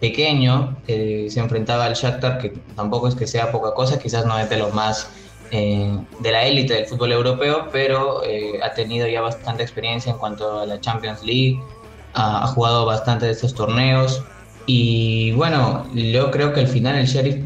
pequeño 0.00 0.74
que 0.86 1.28
se 1.28 1.38
enfrentaba 1.38 1.84
al 1.84 1.92
Shakhtar, 1.92 2.38
que 2.38 2.54
tampoco 2.74 3.08
es 3.08 3.14
que 3.14 3.26
sea 3.26 3.52
poca 3.52 3.74
cosa, 3.74 3.98
quizás 3.98 4.24
no 4.24 4.38
es 4.38 4.48
de 4.48 4.56
los 4.56 4.72
más 4.72 5.10
eh, 5.50 5.98
de 6.20 6.32
la 6.32 6.46
élite 6.46 6.72
del 6.72 6.86
fútbol 6.86 7.12
europeo, 7.12 7.68
pero 7.70 8.24
eh, 8.24 8.58
ha 8.62 8.72
tenido 8.72 9.06
ya 9.06 9.20
bastante 9.20 9.62
experiencia 9.62 10.12
en 10.12 10.16
cuanto 10.16 10.60
a 10.60 10.64
la 10.64 10.80
Champions 10.80 11.22
League, 11.22 11.60
ha, 12.14 12.42
ha 12.44 12.46
jugado 12.46 12.86
bastante 12.86 13.26
de 13.26 13.32
estos 13.32 13.52
torneos, 13.54 14.24
y 14.66 15.30
bueno, 15.32 15.86
yo 15.94 16.32
creo 16.32 16.52
que 16.52 16.60
al 16.60 16.66
final 16.66 16.96
el 16.96 17.06
Sheriff 17.06 17.36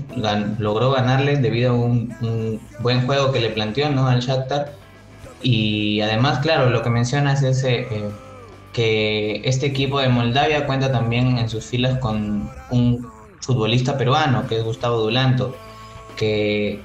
logró 0.59 0.93
ganarle 0.93 1.37
debido 1.37 1.73
a 1.73 1.75
un, 1.75 2.61
buen 2.81 3.07
juego 3.07 3.31
que 3.31 3.41
le 3.41 3.51
planteó 3.51 3.91
¿no? 3.91 4.09
al 4.09 4.21
Shakhtar. 4.21 4.73
Y 5.43 6.01
además, 6.01 6.39
claro, 6.41 6.71
lo 6.71 6.83
que 6.83 6.91
mencionas 6.91 7.43
es 7.43 7.63
eh, 7.65 7.87
que 8.73 9.43
este 9.45 9.67
equipo 9.67 10.01
de 10.01 10.09
Moldavia 10.09 10.67
cuenta 10.67 10.91
también 10.91 11.39
en 11.39 11.49
sus 11.51 11.67
filas 11.67 11.99
con 11.99 12.51
un 12.71 13.07
futbolista 13.41 13.99
peruano, 13.99 14.47
que 14.47 14.59
es 14.59 14.65
Gustavo 14.65 15.01
Dulanto, 15.01 15.55
que 16.17 16.81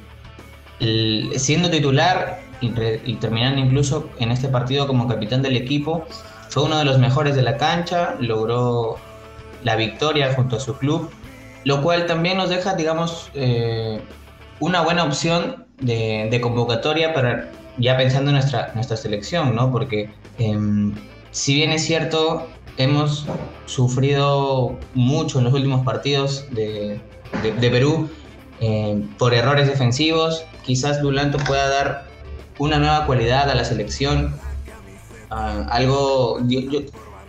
siendo 1.38 1.70
titular 1.70 2.42
y 2.62 3.15
terminando 3.15 3.62
incluso 3.62 4.10
en 4.20 4.32
este 4.32 4.50
partido 4.50 4.88
como 4.88 5.08
capitán 5.08 5.42
del 5.42 5.56
equipo, 5.56 6.06
fue 6.50 6.63
uno 6.63 6.77
de 6.77 6.86
los 6.86 7.00
mejores 7.00 7.36
de 7.36 7.42
la 7.42 7.58
cancha, 7.58 8.15
logró 8.20 8.98
la 9.65 9.75
victoria 9.75 10.31
junto 10.34 10.55
a 10.55 10.60
su 10.60 10.77
club, 10.77 11.10
lo 11.65 11.81
cual 11.81 12.05
también 12.05 12.38
nos 12.38 12.50
deja, 12.50 12.75
digamos, 12.75 13.31
eh, 13.34 14.00
una 14.60 14.81
buena 14.81 15.03
opción 15.03 15.65
de, 15.81 16.39
convocatoria 16.41 17.13
para 17.13 17.50
ya 17.77 17.98
pensando 17.98 18.29
en 18.29 18.36
nuestra, 18.36 18.72
nuestra 18.75 18.95
selección, 18.95 19.55
¿no? 19.55 19.72
Porque 19.72 20.12
eh, 20.38 20.57
si 21.31 21.55
bien 21.55 21.72
es 21.72 21.84
cierto, 21.84 22.48
hemos 22.77 23.25
sufrido 23.65 24.77
mucho 24.93 25.39
en 25.39 25.45
los 25.45 25.53
últimos 25.53 25.84
partidos 25.84 26.45
de, 26.51 27.01
de, 27.41 27.69
Perú 27.69 28.07
eh, 28.62 29.03
por 29.17 29.34
errores 29.34 29.67
defensivos, 29.67 30.45
quizás 30.63 31.01
Dulanto 31.01 31.39
pueda 31.39 31.67
dar 31.67 32.05
una 32.60 32.77
nueva 32.77 33.07
cualidad 33.07 33.50
a 33.50 33.55
la 33.55 33.65
selección, 33.65 34.36
uh, 35.31 35.67
algo, 35.69 36.39
yo, 36.48 36.62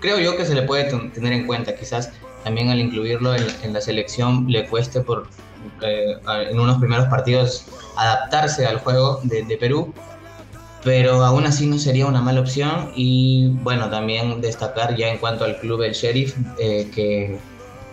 creo 0.01 0.21
yo 0.21 0.37
que 0.37 0.45
se 0.45 0.55
le 0.55 0.63
puede 0.63 0.85
tener 0.85 1.33
en 1.33 1.47
cuenta, 1.47 1.75
quizás 1.75 2.13
también 2.47 2.71
al 2.71 2.79
incluirlo 2.79 3.35
en, 3.35 3.73
la 3.73 3.81
selección 3.81 4.47
le 4.49 4.69
cueste 4.69 5.01
por 5.01 5.27
eh, 5.83 6.17
en 6.49 6.61
unos 6.61 6.79
primeros 6.79 7.09
partidos 7.09 7.67
adaptarse 7.97 8.65
al 8.67 8.79
juego 8.79 9.19
de, 9.25 9.43
de, 9.43 9.57
Perú, 9.57 9.93
pero 10.85 11.25
aún 11.25 11.45
así 11.45 11.67
no 11.67 11.77
sería 11.77 12.07
una 12.07 12.23
mala 12.23 12.41
opción 12.41 12.93
y 12.95 13.49
bueno, 13.65 13.91
también 13.91 14.41
destacar 14.41 14.95
ya 14.95 15.09
en 15.09 15.19
cuanto 15.19 15.45
al 15.45 15.59
club 15.59 15.83
El 15.83 15.93
Sheriff, 15.93 16.37
eh, 16.61 16.89
que, 16.95 17.37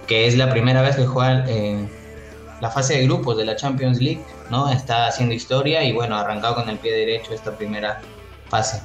que, 0.05 0.27
es 0.27 0.37
la 0.37 0.51
primera 0.51 0.83
vez 0.83 0.97
que 0.97 1.07
juega 1.07 1.45
eh, 1.49 1.89
la 2.61 2.69
fase 2.69 2.97
de 2.97 3.05
grupos 3.07 3.35
de 3.37 3.45
la 3.45 3.55
Champions 3.55 3.99
League, 3.99 4.21
¿no? 4.51 4.71
Está 4.71 5.07
haciendo 5.07 5.33
historia 5.33 5.83
y 5.83 5.93
bueno, 5.93 6.15
arrancado 6.15 6.53
con 6.53 6.69
el 6.69 6.77
pie 6.77 6.91
derecho 6.91 7.33
esta 7.33 7.57
primera 7.57 8.01
fase. 8.49 8.83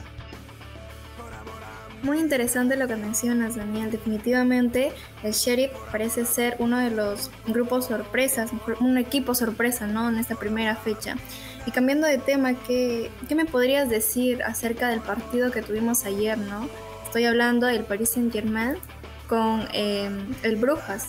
Muy 2.02 2.20
interesante 2.20 2.76
lo 2.76 2.86
que 2.86 2.96
mencionas, 2.96 3.56
Daniel. 3.56 3.90
Definitivamente 3.90 4.92
el 5.24 5.32
Sheriff 5.32 5.72
parece 5.90 6.24
ser 6.24 6.56
uno 6.60 6.78
de 6.78 6.90
los 6.90 7.30
grupos 7.46 7.86
sorpresas, 7.86 8.50
un 8.80 8.98
equipo 8.98 9.34
sorpresa, 9.34 9.86
¿no? 9.86 10.08
En 10.08 10.16
esta 10.16 10.36
primera 10.36 10.76
fecha. 10.76 11.16
Y 11.66 11.70
cambiando 11.72 12.06
de 12.06 12.18
tema, 12.18 12.54
¿qué, 12.54 13.10
qué 13.28 13.34
me 13.34 13.44
podrías 13.44 13.88
decir 13.90 14.42
acerca 14.44 14.88
del 14.88 15.00
partido 15.00 15.50
que 15.50 15.60
tuvimos 15.60 16.04
ayer, 16.04 16.38
¿no? 16.38 16.68
Estoy 17.04 17.24
hablando 17.24 17.66
del 17.66 17.84
Paris 17.84 18.10
Saint 18.10 18.32
Germain 18.32 18.76
con 19.28 19.66
eh, 19.72 20.08
el 20.42 20.56
Brujas. 20.56 21.08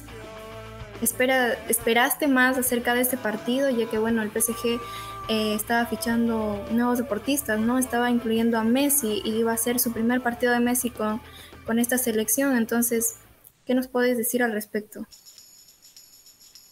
Espera, 1.01 1.53
¿Esperaste 1.69 2.27
más 2.27 2.57
acerca 2.57 2.93
de 2.93 3.01
este 3.01 3.15
partido? 3.15 3.69
Ya 3.69 3.89
que, 3.89 3.97
bueno, 3.99 4.21
el 4.21 4.31
PSG 4.31 4.81
eh, 5.29 5.53
estaba 5.53 5.85
fichando 5.85 6.65
nuevos 6.71 6.97
deportistas, 6.97 7.59
¿no? 7.59 7.77
Estaba 7.77 8.09
incluyendo 8.09 8.57
a 8.57 8.63
Messi 8.63 9.21
y 9.23 9.35
iba 9.35 9.53
a 9.53 9.57
ser 9.57 9.79
su 9.79 9.93
primer 9.93 10.23
partido 10.23 10.51
de 10.51 10.59
Messi 10.59 10.89
con, 10.89 11.21
con 11.67 11.77
esta 11.77 11.99
selección. 11.99 12.57
Entonces, 12.57 13.17
¿qué 13.63 13.75
nos 13.75 13.87
puedes 13.87 14.17
decir 14.17 14.41
al 14.41 14.51
respecto? 14.51 15.05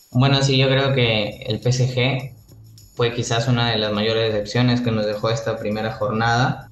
Bueno, 0.10 0.42
sí, 0.42 0.58
yo 0.58 0.68
creo 0.70 0.96
que 0.96 1.44
el 1.46 1.62
PSG 1.62 2.34
fue 2.96 3.14
quizás 3.14 3.48
una 3.48 3.70
de 3.70 3.78
las 3.78 3.94
mayores 3.94 4.34
decepciones 4.34 4.82
que 4.82 4.92
nos 4.92 5.06
dejó 5.06 5.30
esta 5.30 5.60
primera 5.60 5.92
jornada, 5.94 6.72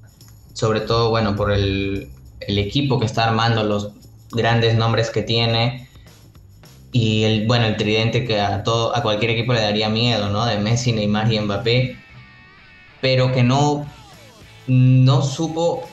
sobre 0.54 0.80
todo, 0.80 1.10
bueno, 1.10 1.36
por 1.36 1.52
el, 1.52 2.10
el 2.40 2.58
equipo 2.58 2.98
que 2.98 3.06
está 3.06 3.28
armando, 3.28 3.62
los 3.62 3.92
grandes 4.32 4.74
nombres 4.74 5.10
que 5.10 5.22
tiene, 5.22 5.85
y 6.96 7.24
el, 7.24 7.46
bueno, 7.46 7.66
el 7.66 7.76
tridente 7.76 8.24
que 8.24 8.40
a, 8.40 8.62
todo, 8.62 8.96
a 8.96 9.02
cualquier 9.02 9.32
equipo 9.32 9.52
le 9.52 9.60
daría 9.60 9.90
miedo, 9.90 10.30
¿no? 10.30 10.46
De 10.46 10.56
Messi, 10.56 10.92
Neymar 10.92 11.30
y 11.30 11.38
Mbappé, 11.38 11.98
pero 13.02 13.32
que 13.32 13.42
no, 13.42 13.86
no 14.66 15.20
supo, 15.20 15.86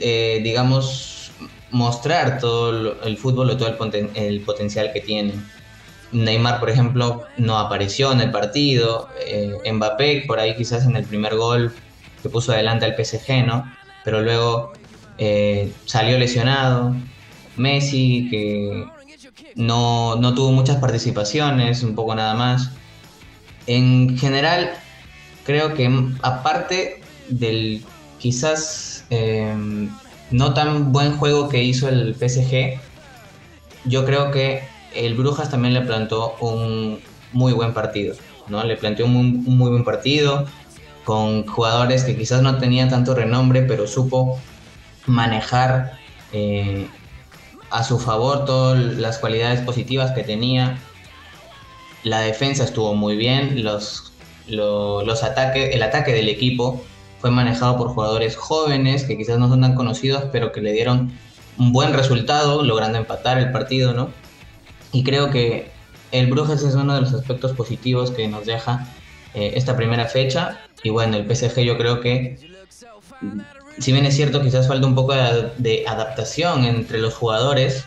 eh, 0.00 0.40
digamos, 0.44 1.32
mostrar 1.72 2.38
todo 2.38 3.02
el 3.02 3.16
fútbol 3.16 3.50
o 3.50 3.56
todo 3.56 3.66
el, 3.66 3.74
poten 3.74 4.10
el, 4.14 4.40
potencial 4.42 4.92
que 4.92 5.00
tiene. 5.00 5.32
Neymar, 6.12 6.60
por 6.60 6.70
ejemplo, 6.70 7.24
no 7.36 7.58
apareció 7.58 8.12
en 8.12 8.20
el 8.20 8.30
partido, 8.30 9.08
eh, 9.26 9.72
Mbappé 9.72 10.26
por 10.28 10.38
ahí 10.38 10.54
quizás 10.54 10.86
en 10.86 10.94
el 10.94 11.04
primer 11.04 11.34
gol 11.34 11.74
que 12.22 12.28
puso 12.28 12.52
adelante 12.52 12.84
al 12.84 12.94
PSG, 12.94 13.44
¿no? 13.44 13.68
Pero 14.04 14.22
luego 14.22 14.74
eh, 15.18 15.72
salió 15.86 16.16
lesionado, 16.18 16.94
Messi, 17.56 18.28
que 18.30 18.84
no, 19.54 20.16
no 20.16 20.34
tuvo 20.34 20.52
muchas 20.52 20.76
participaciones, 20.76 21.82
un 21.82 21.94
poco 21.94 22.14
nada 22.14 22.34
más. 22.34 22.70
En 23.66 24.18
general, 24.18 24.70
creo 25.44 25.74
que 25.74 25.90
aparte 26.22 27.00
del 27.28 27.82
quizás 28.18 29.04
eh, 29.10 29.54
no 30.30 30.54
tan 30.54 30.92
buen 30.92 31.16
juego 31.16 31.48
que 31.48 31.62
hizo 31.62 31.88
el 31.88 32.14
PSG, 32.14 32.80
yo 33.84 34.04
creo 34.04 34.30
que 34.30 34.62
el 34.94 35.14
Brujas 35.14 35.50
también 35.50 35.74
le 35.74 35.82
plantó 35.82 36.36
un 36.40 37.00
muy 37.32 37.52
buen 37.52 37.74
partido, 37.74 38.14
¿no? 38.48 38.64
Le 38.64 38.76
planteó 38.76 39.06
un, 39.06 39.44
un 39.46 39.58
muy 39.58 39.70
buen 39.70 39.84
partido 39.84 40.46
con 41.04 41.46
jugadores 41.46 42.04
que 42.04 42.16
quizás 42.16 42.42
no 42.42 42.58
tenían 42.58 42.88
tanto 42.88 43.14
renombre, 43.14 43.62
pero 43.62 43.86
supo 43.86 44.38
manejar 45.06 45.98
eh, 46.32 46.88
a 47.74 47.82
su 47.82 47.98
favor 47.98 48.44
todas 48.44 48.78
las 48.78 49.18
cualidades 49.18 49.60
positivas 49.62 50.12
que 50.12 50.22
tenía. 50.22 50.78
La 52.04 52.20
defensa 52.20 52.62
estuvo 52.62 52.94
muy 52.94 53.16
bien, 53.16 53.64
los, 53.64 54.12
los, 54.46 55.24
ataques, 55.24 55.74
el 55.74 55.82
ataque 55.82 56.12
del 56.12 56.28
equipo 56.28 56.80
fue 57.18 57.32
manejado 57.32 57.76
por 57.76 57.88
jugadores 57.88 58.36
jóvenes 58.36 59.02
que 59.02 59.16
quizás 59.16 59.40
no 59.40 59.48
son 59.48 59.62
tan 59.62 59.74
conocidos, 59.74 60.26
pero 60.30 60.52
que 60.52 60.60
le 60.60 60.72
dieron 60.72 61.18
un 61.58 61.72
buen 61.72 61.92
resultado, 61.92 62.62
logrando 62.62 62.96
empatar 62.96 63.38
el 63.38 63.50
partido, 63.50 63.92
¿no? 63.92 64.10
Y 64.92 65.02
creo 65.02 65.30
que 65.30 65.72
el 66.12 66.28
Brujas 66.28 66.62
es 66.62 66.76
uno 66.76 66.94
de 66.94 67.00
los 67.00 67.12
aspectos 67.12 67.54
positivos 67.54 68.12
que 68.12 68.28
nos 68.28 68.46
deja 68.46 68.86
eh, 69.34 69.54
esta 69.56 69.76
primera 69.76 70.04
fecha. 70.04 70.60
Y 70.84 70.90
bueno, 70.90 71.16
el 71.16 71.24
PSG 71.24 71.62
yo 71.62 71.76
creo 71.76 72.00
que, 72.00 72.38
si 73.78 73.92
bien 73.92 74.06
es 74.06 74.14
cierto, 74.14 74.42
quizás 74.42 74.68
falta 74.68 74.86
un 74.86 74.94
poco 74.94 75.14
de, 75.14 75.84
adaptación 75.86 76.64
entre 76.64 76.98
los 76.98 77.14
jugadores, 77.14 77.84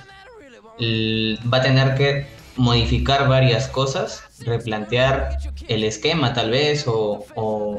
va 0.80 1.58
a 1.58 1.62
tener 1.62 1.96
que 1.96 2.28
modificar 2.56 3.28
varias 3.28 3.68
cosas, 3.68 4.24
replantear 4.40 5.38
el 5.68 5.84
esquema 5.84 6.34
tal 6.34 6.52
vez 6.52 6.86
o, 6.88 7.26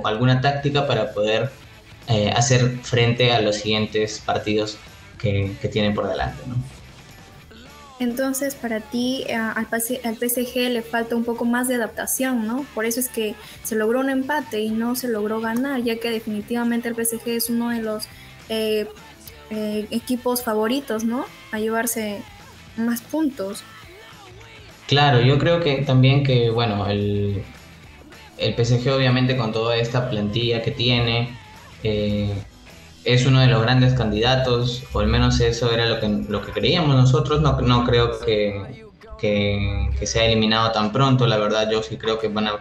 alguna 0.04 0.40
táctica 0.40 0.86
para 0.86 1.12
poder 1.12 1.50
eh, 2.08 2.30
hacer 2.34 2.78
frente 2.82 3.32
a 3.32 3.40
los 3.40 3.56
siguientes 3.56 4.22
partidos 4.24 4.78
que, 5.18 5.56
que 5.60 5.68
tienen 5.68 5.94
por 5.94 6.08
delante. 6.08 6.42
¿no? 6.46 6.56
Entonces, 8.00 8.54
para 8.54 8.80
ti, 8.80 9.24
eh, 9.28 9.34
al, 9.34 9.66
PSG 9.66 10.70
le 10.70 10.82
falta 10.82 11.16
un 11.16 11.24
poco 11.24 11.44
más 11.44 11.66
de 11.66 11.74
adaptación, 11.74 12.46
¿no? 12.46 12.64
Por 12.74 12.84
eso 12.84 13.00
es 13.00 13.08
que 13.08 13.34
se 13.64 13.74
logró 13.74 14.00
un 14.00 14.10
empate 14.10 14.60
y 14.60 14.70
no 14.70 14.94
se 14.94 15.08
logró 15.08 15.40
ganar, 15.40 15.82
ya 15.82 15.98
que 15.98 16.10
definitivamente 16.10 16.88
el 16.88 16.94
PSG 16.94 17.28
es 17.28 17.50
uno 17.50 17.70
de 17.70 17.82
los 17.82 18.04
eh, 18.48 18.86
eh, 19.50 19.86
equipos 19.90 20.44
favoritos, 20.44 21.04
¿no? 21.04 21.26
A 21.50 21.58
llevarse 21.58 22.22
más 22.76 23.00
puntos. 23.00 23.64
Claro, 24.86 25.20
yo 25.20 25.38
creo 25.38 25.60
que 25.60 25.82
también 25.82 26.22
que, 26.22 26.50
bueno, 26.50 26.86
el, 26.86 27.42
el 28.38 28.54
PSG 28.54 28.90
obviamente 28.90 29.36
con 29.36 29.52
toda 29.52 29.76
esta 29.76 30.08
plantilla 30.08 30.62
que 30.62 30.70
tiene, 30.70 31.36
es 33.04 33.26
uno 33.26 33.40
de 33.40 33.46
los 33.46 33.62
grandes 33.62 33.94
candidatos, 33.94 34.82
o 34.92 35.00
al 35.00 35.06
menos 35.06 35.40
eso 35.40 35.72
era 35.72 35.86
lo 35.86 36.00
que, 36.00 36.08
lo 36.28 36.44
que 36.44 36.52
creíamos 36.52 36.94
nosotros. 36.94 37.40
No, 37.40 37.60
no 37.60 37.84
creo 37.84 38.18
que, 38.20 38.84
que, 39.18 40.06
sea 40.06 40.24
eliminado 40.24 40.72
tan 40.72 40.92
pronto, 40.92 41.26
la 41.26 41.38
verdad 41.38 41.70
yo 41.70 41.82
sí 41.82 41.96
creo 41.96 42.18
que 42.18 42.28
van 42.28 42.48
a 42.48 42.52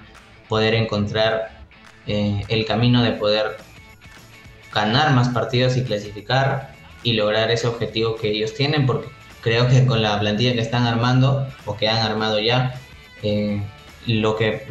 poder 0.48 0.74
encontrar 0.74 1.62
eh, 2.08 2.44
el 2.48 2.66
camino 2.66 3.04
de 3.04 3.12
poder 3.14 3.58
ganar 4.74 5.14
más 5.14 5.30
partidos 5.30 5.78
y 5.78 5.84
clasificar 5.84 6.74
y 7.04 7.14
lograr 7.14 7.52
ese 7.52 7.68
objetivo 7.68 8.16
que 8.16 8.30
ellos 8.30 8.54
tienen, 8.54 8.86
porque 8.86 9.08
creo 9.42 9.68
que 9.68 9.86
con 9.86 10.02
la 10.02 10.20
plantilla 10.20 10.54
que 10.54 10.62
están 10.62 10.86
armando 10.86 11.48
o 11.66 11.78
que 11.78 11.88
han 11.88 12.06
armado 12.06 12.40
ya, 12.40 12.80
eh, 13.24 13.62
lo 14.08 14.36
que 14.36 14.66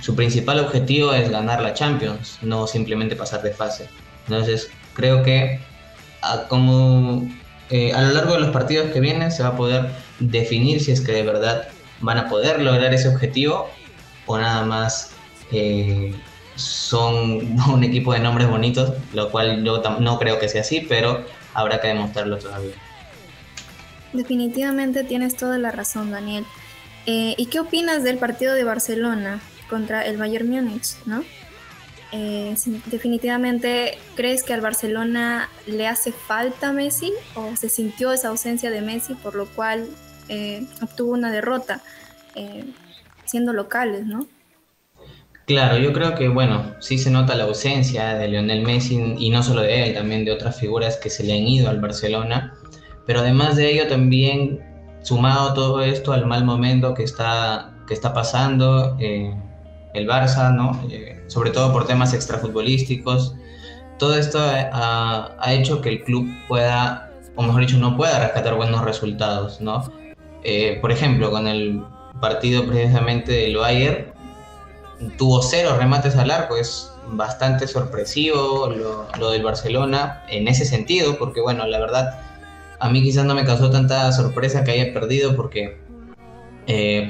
su 0.00 0.14
principal 0.14 0.60
objetivo 0.60 1.12
es 1.12 1.30
ganar 1.30 1.62
la 1.62 1.74
Champions, 1.74 2.38
no 2.42 2.66
simplemente 2.66 3.16
pasar 3.16 3.42
de 3.42 3.52
fase. 3.52 3.88
Entonces, 4.26 4.70
creo 4.94 5.22
que 5.22 5.60
a, 6.22 6.48
como, 6.48 7.28
eh, 7.70 7.92
a 7.92 8.02
lo 8.02 8.12
largo 8.12 8.34
de 8.34 8.40
los 8.40 8.50
partidos 8.50 8.90
que 8.92 9.00
vienen 9.00 9.30
se 9.30 9.42
va 9.42 9.50
a 9.50 9.56
poder 9.56 9.90
definir 10.20 10.82
si 10.82 10.92
es 10.92 11.00
que 11.00 11.12
de 11.12 11.22
verdad 11.22 11.68
van 12.00 12.18
a 12.18 12.28
poder 12.28 12.60
lograr 12.60 12.92
ese 12.94 13.08
objetivo 13.08 13.68
o 14.26 14.38
nada 14.38 14.64
más 14.64 15.12
eh, 15.52 16.14
son 16.56 17.58
un 17.72 17.84
equipo 17.84 18.12
de 18.12 18.20
nombres 18.20 18.48
bonitos, 18.48 18.92
lo 19.12 19.30
cual 19.30 19.64
yo 19.64 19.82
no 20.00 20.18
creo 20.18 20.38
que 20.38 20.48
sea 20.48 20.62
así, 20.62 20.80
pero 20.88 21.24
habrá 21.52 21.80
que 21.80 21.88
demostrarlo 21.88 22.38
todavía. 22.38 22.74
Definitivamente 24.12 25.02
tienes 25.02 25.36
toda 25.36 25.58
la 25.58 25.72
razón, 25.72 26.12
Daniel. 26.12 26.44
Eh, 27.06 27.34
¿Y 27.36 27.46
qué 27.46 27.60
opinas 27.60 28.04
del 28.04 28.18
partido 28.18 28.54
de 28.54 28.64
Barcelona 28.64 29.40
contra 29.68 30.06
el 30.06 30.16
Bayern 30.16 30.48
Múnich, 30.48 30.94
no? 31.04 31.24
Eh, 32.16 32.54
definitivamente, 32.86 33.98
¿crees 34.14 34.44
que 34.44 34.54
al 34.54 34.60
Barcelona 34.60 35.48
le 35.66 35.88
hace 35.88 36.12
falta 36.12 36.72
Messi 36.72 37.12
o 37.34 37.56
se 37.56 37.68
sintió 37.68 38.12
esa 38.12 38.28
ausencia 38.28 38.70
de 38.70 38.82
Messi 38.82 39.14
por 39.14 39.34
lo 39.34 39.46
cual 39.46 39.88
eh, 40.28 40.64
obtuvo 40.80 41.10
una 41.10 41.32
derrota 41.32 41.82
eh, 42.36 42.66
siendo 43.24 43.52
locales, 43.52 44.06
¿no? 44.06 44.28
Claro, 45.46 45.76
yo 45.78 45.92
creo 45.92 46.14
que, 46.14 46.28
bueno, 46.28 46.76
sí 46.78 46.98
se 46.98 47.10
nota 47.10 47.34
la 47.34 47.44
ausencia 47.44 48.14
de 48.14 48.28
Lionel 48.28 48.62
Messi 48.62 49.16
y 49.18 49.30
no 49.30 49.42
solo 49.42 49.62
de 49.62 49.88
él, 49.88 49.94
también 49.94 50.24
de 50.24 50.30
otras 50.30 50.60
figuras 50.60 50.96
que 50.98 51.10
se 51.10 51.24
le 51.24 51.32
han 51.32 51.48
ido 51.48 51.68
al 51.68 51.80
Barcelona, 51.80 52.54
pero 53.06 53.20
además 53.20 53.56
de 53.56 53.72
ello 53.72 53.88
también 53.88 54.60
sumado 55.02 55.52
todo 55.52 55.82
esto 55.82 56.12
al 56.12 56.26
mal 56.26 56.44
momento 56.44 56.94
que 56.94 57.02
está, 57.02 57.74
que 57.88 57.92
está 57.92 58.14
pasando 58.14 58.96
el 59.94 60.06
Barça, 60.06 60.54
¿no? 60.54 60.80
sobre 61.28 61.50
todo 61.50 61.72
por 61.72 61.86
temas 61.86 62.12
extrafutbolísticos. 62.12 63.34
Todo 63.98 64.16
esto 64.16 64.38
ha, 64.40 65.52
hecho 65.52 65.80
que 65.80 65.88
el 65.88 66.04
club 66.04 66.28
pueda, 66.48 67.12
o 67.36 67.42
mejor 67.42 67.62
dicho, 67.62 67.78
no 67.78 67.96
pueda 67.96 68.18
rescatar 68.18 68.54
buenos 68.54 68.84
resultados, 68.84 69.60
¿no? 69.60 69.90
Eh, 70.42 70.78
por 70.80 70.92
ejemplo, 70.92 71.30
con 71.30 71.46
el 71.48 71.82
partido 72.20 72.66
precisamente 72.66 73.32
del 73.32 73.56
Bayern, 73.56 74.12
tuvo 75.16 75.42
cero 75.42 75.76
remates 75.78 76.16
al 76.16 76.30
arco, 76.30 76.56
es 76.56 76.90
bastante 77.08 77.66
sorpresivo 77.66 78.68
lo, 78.68 79.06
lo, 79.18 79.30
del 79.30 79.42
Barcelona 79.42 80.24
en 80.28 80.48
ese 80.48 80.64
sentido, 80.64 81.18
porque 81.18 81.40
bueno, 81.40 81.66
la 81.66 81.78
verdad, 81.78 82.20
a 82.78 82.90
mí 82.90 83.02
quizás 83.02 83.24
no 83.24 83.34
me 83.34 83.44
causó 83.44 83.70
tanta 83.70 84.10
sorpresa 84.12 84.64
que 84.64 84.72
haya 84.72 84.92
perdido, 84.92 85.36
porque 85.36 85.78
eh, 86.66 87.06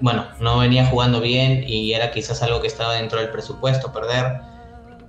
bueno, 0.00 0.26
no 0.38 0.58
venía 0.58 0.86
jugando 0.86 1.20
bien 1.20 1.64
y 1.66 1.92
era 1.92 2.12
quizás 2.12 2.42
algo 2.42 2.60
que 2.60 2.68
estaba 2.68 2.94
dentro 2.94 3.18
del 3.18 3.30
presupuesto 3.30 3.92
perder, 3.92 4.40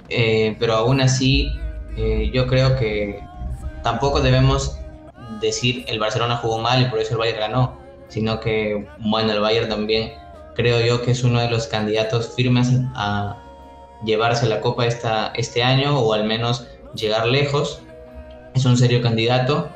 eh, 0.09 0.55
pero 0.59 0.73
aún 0.73 0.99
así 0.99 1.51
eh, 1.95 2.31
yo 2.33 2.47
creo 2.47 2.75
que 2.75 3.19
tampoco 3.83 4.21
debemos 4.21 4.77
decir 5.39 5.85
el 5.87 5.99
Barcelona 5.99 6.37
jugó 6.37 6.57
mal 6.57 6.81
y 6.81 6.85
por 6.85 6.99
eso 6.99 7.13
el 7.13 7.19
Bayern 7.19 7.39
ganó, 7.39 7.77
sino 8.07 8.39
que 8.39 8.87
bueno, 8.99 9.31
el 9.31 9.39
Bayern 9.39 9.69
también 9.69 10.13
creo 10.55 10.81
yo 10.81 11.01
que 11.01 11.11
es 11.11 11.23
uno 11.23 11.39
de 11.39 11.49
los 11.49 11.67
candidatos 11.67 12.33
firmes 12.35 12.69
a 12.95 13.37
llevarse 14.03 14.47
la 14.47 14.59
copa 14.59 14.87
esta, 14.87 15.31
este 15.35 15.63
año 15.63 15.99
o 15.99 16.13
al 16.13 16.25
menos 16.25 16.67
llegar 16.95 17.27
lejos, 17.27 17.81
es 18.55 18.65
un 18.65 18.75
serio 18.75 19.01
candidato 19.01 19.69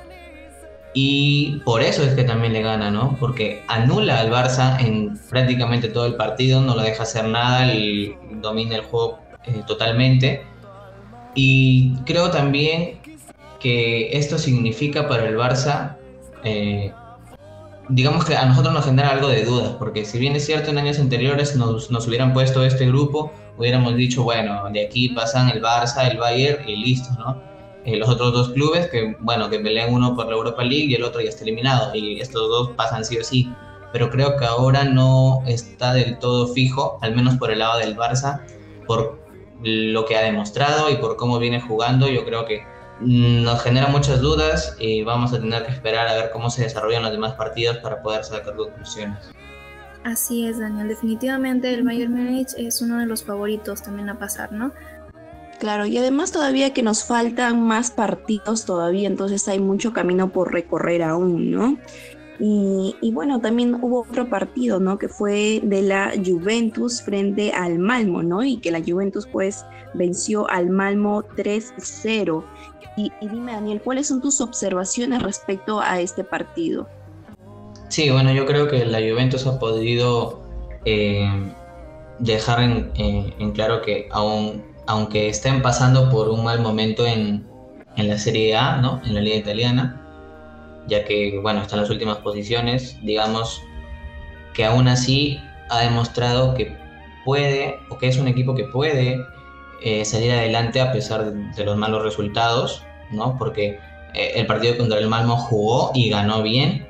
y 0.97 1.58
por 1.65 1.81
eso 1.81 2.03
es 2.03 2.13
que 2.13 2.23
también 2.23 2.53
le 2.53 2.62
gana, 2.62 2.89
¿no? 2.89 3.17
Porque 3.19 3.63
anula 3.67 4.17
al 4.21 4.31
Barça 4.31 4.79
en 4.79 5.19
prácticamente 5.29 5.89
todo 5.89 6.05
el 6.05 6.15
partido, 6.15 6.62
no 6.62 6.73
lo 6.73 6.81
deja 6.81 7.03
hacer 7.03 7.27
nada, 7.27 7.73
y 7.73 8.15
domina 8.41 8.77
el 8.77 8.84
juego 8.84 9.19
eh, 9.45 9.62
totalmente. 9.67 10.45
Y 11.36 11.95
creo 12.05 12.31
también 12.31 12.99
que 13.60 14.17
esto 14.17 14.38
significa 14.38 15.10
para 15.10 15.27
el 15.27 15.36
Barça, 15.36 15.97
eh, 16.45 16.93
digamos 17.89 18.23
que 18.23 18.38
a 18.38 18.45
nosotros 18.45 18.73
nos 18.73 18.86
genera 18.86 19.10
algo 19.10 19.27
de 19.27 19.43
dudas, 19.43 19.71
porque 19.77 20.05
si 20.05 20.17
bien 20.17 20.34
es 20.38 20.45
cierto 20.45 20.71
en 20.71 20.77
años 20.77 20.97
anteriores 20.97 21.58
nos, 21.58 21.91
nos 21.91 22.08
hubieran 22.08 22.31
puesto 22.31 22.63
este 22.63 22.88
grupo, 22.88 23.34
hubiéramos 23.58 23.97
dicho, 23.97 24.23
bueno, 24.23 24.69
de 24.71 24.86
aquí 24.86 25.10
pasan 25.10 25.49
el 25.49 25.62
Barça, 25.62 26.10
el 26.10 26.17
Bayern 26.17 26.69
y 26.69 26.77
listo, 26.77 27.10
¿no? 27.19 27.55
Eh, 27.86 27.98
los 27.98 28.10
otros 28.10 28.34
dos 28.34 28.50
clubes 28.50 28.88
que, 28.89 29.15
bueno, 29.19 29.50
que 29.50 29.60
pelean 29.60 29.93
uno 29.93 30.15
por 30.15 30.26
la 30.26 30.34
Europa 30.34 30.63
League 30.63 30.86
y 30.86 30.95
el 30.95 31.04
otro 31.04 31.21
ya 31.21 31.30
está 31.30 31.43
eliminado 31.43 31.93
y 31.93 32.19
estos 32.19 32.50
dos 32.50 32.71
pasan 32.71 33.06
sí 33.06 33.17
o 33.17 33.24
sí. 33.24 33.54
Pero 33.93 34.10
creo 34.10 34.38
que 34.38 34.45
ahora 34.45 34.84
no 34.84 35.43
está 35.45 35.93
del 35.93 36.17
todo 36.17 36.48
fijo, 36.48 36.98
al 37.02 37.15
menos 37.15 37.36
por 37.36 37.52
el 37.52 37.60
lado 37.60 37.78
del 37.80 37.95
Barça, 37.95 38.41
por 38.88 39.19
lo 39.62 40.06
que 40.06 40.17
ha 40.17 40.21
demostrado 40.21 40.89
y 40.89 40.95
por 40.95 41.15
cómo 41.15 41.38
viene 41.39 41.62
jugando. 41.62 42.08
Yo 42.10 42.26
creo 42.26 42.45
que 42.45 42.63
nos 43.00 43.62
genera 43.62 43.88
muchas 43.88 44.19
dudas 44.19 44.76
y 44.80 45.04
vamos 45.04 45.34
a 45.34 45.39
tener 45.39 45.63
que 45.65 45.71
esperar 45.71 46.08
a 46.08 46.15
ver 46.15 46.32
cómo 46.32 46.50
se 46.50 46.63
desarrollan 46.63 47.04
los 47.04 47.12
demás 47.12 47.34
partidos 47.34 47.78
para 47.78 48.02
poder 48.02 48.24
sacar 48.24 48.56
conclusiones. 48.56 49.32
Así 50.04 50.48
es, 50.48 50.60
Daniel. 50.60 50.88
Definitivamente 50.88 51.74
el 51.74 51.84
Bayern 51.84 52.13
Múnich 52.13 52.54
es 52.58 52.82
uno 52.82 53.00
de 53.00 53.08
los 53.08 53.24
favoritos 53.24 53.82
también 53.82 54.10
a 54.10 54.19
pasar, 54.19 54.52
¿no? 54.52 54.71
Claro, 55.60 55.86
y 55.86 55.98
además 55.98 56.32
todavía 56.32 56.74
que 56.74 56.84
nos 56.84 57.06
faltan 57.06 57.62
más 57.62 57.89
partidos 57.89 58.65
todavía, 58.65 59.08
entonces 59.08 59.48
hay 59.48 59.60
mucho 59.60 59.94
camino 59.94 60.32
por 60.32 60.52
recorrer 60.52 61.02
aún, 61.02 61.52
¿no? 61.52 61.78
Y, 62.38 63.12
bueno, 63.13 63.39
también 63.39 63.76
hubo 63.82 64.02
otro 64.02 64.30
partido, 64.30 64.82
¿no? 64.82 65.00
Que 65.00 65.08
fue 65.08 65.62
de 65.63 65.82
la 65.82 66.12
Juventus 66.24 67.02
frente 67.02 67.54
al 67.54 67.80
Malmo, 67.80 68.24
¿no? 68.24 68.44
Y 68.44 68.58
que 68.58 68.72
la 68.72 68.82
Juventus 68.86 69.26
pues 69.26 69.63
venció 69.94 70.50
al 70.50 70.70
Malmo 70.70 71.24
3-0. 71.38 72.44
Y, 72.98 73.12
dime, 73.22 73.54
Daniel, 73.54 73.82
¿cuáles 73.82 74.08
son 74.08 74.22
tus 74.22 74.41
observaciones 74.41 75.24
respecto 75.24 75.80
a 75.80 76.02
este 76.02 76.26
partido? 76.26 76.89
Sí, 77.88 78.10
bueno, 78.10 78.34
yo 78.34 78.46
creo 78.46 78.68
que 78.68 78.86
la 78.86 79.00
Juventus 79.00 79.48
ha 79.48 79.58
podido 79.58 80.41
eh, 80.84 81.30
dejar 82.20 82.60
eh, 82.96 83.34
en 83.39 83.52
claro 83.54 83.82
que 83.82 84.10
aún 84.12 84.75
aunque 84.88 85.30
estén 85.30 85.62
pasando 85.62 86.10
por 86.10 86.30
un 86.30 86.43
mal 86.43 86.62
momento 86.62 87.06
en, 87.06 87.48
la 87.98 88.17
Serie 88.17 88.56
A, 88.56 88.78
¿no? 88.78 89.02
en 89.06 89.13
la 89.13 89.21
Liga 89.21 89.38
Italiana, 89.38 90.02
ya 90.88 91.06
que 91.06 91.39
bueno, 91.41 91.62
está 91.62 91.76
en 91.76 91.82
las 91.82 91.89
últimas 91.89 92.17
posiciones, 92.17 92.98
digamos 93.04 93.62
que 94.54 94.65
aún 94.65 94.88
así 94.88 95.39
ha 95.69 95.80
demostrado 95.80 96.54
que 96.54 96.76
puede, 97.24 97.80
o 97.89 97.98
que 97.98 98.08
es 98.08 98.17
un 98.17 98.28
equipo 98.28 98.54
que 98.54 98.65
puede 98.65 99.19
eh, 99.82 100.06
salir 100.06 100.32
adelante 100.32 100.82
a 100.82 100.91
pesar 100.91 101.34
de, 101.34 101.65
los 101.65 101.78
malos 101.78 102.04
resultados, 102.04 102.84
¿no? 103.12 103.38
porque 103.38 103.80
eh, 104.13 104.32
el 104.36 104.45
partido 104.45 104.78
contra 104.78 105.00
el 105.00 105.08
Malmo 105.08 105.38
jugó 105.38 105.91
y 105.93 106.10
ganó 106.10 106.43
bien, 106.43 106.88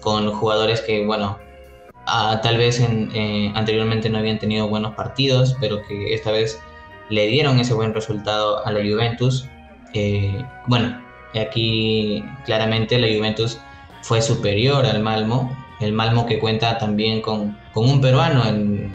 con 0.00 0.30
jugadores 0.32 0.80
que, 0.80 1.04
bueno, 1.04 1.38
tal 2.06 2.58
vez 2.58 2.80
eh, 2.80 3.52
anteriormente 3.54 4.08
no 4.10 4.18
habían 4.18 4.38
tenido 4.38 4.68
buenos 4.68 4.94
partidos, 4.94 5.56
pero 5.60 5.82
que 5.82 6.14
esta 6.14 6.30
vez 6.30 6.60
le 7.10 7.26
dieron 7.26 7.58
ese 7.60 7.74
buen 7.74 7.94
resultado 7.94 8.64
a 8.66 8.72
la 8.72 8.80
Juventus. 8.80 9.46
Eh, 9.92 10.44
bueno, 10.66 11.00
aquí 11.34 12.24
claramente 12.44 12.98
la 12.98 13.08
Juventus 13.08 13.58
fue 14.02 14.22
superior 14.22 14.84
al 14.86 15.00
Malmo, 15.02 15.56
el 15.80 15.92
Malmo 15.92 16.26
que 16.26 16.38
cuenta 16.38 16.78
también 16.78 17.20
con, 17.20 17.56
un 17.74 18.00
peruano 18.00 18.44
en, 18.46 18.94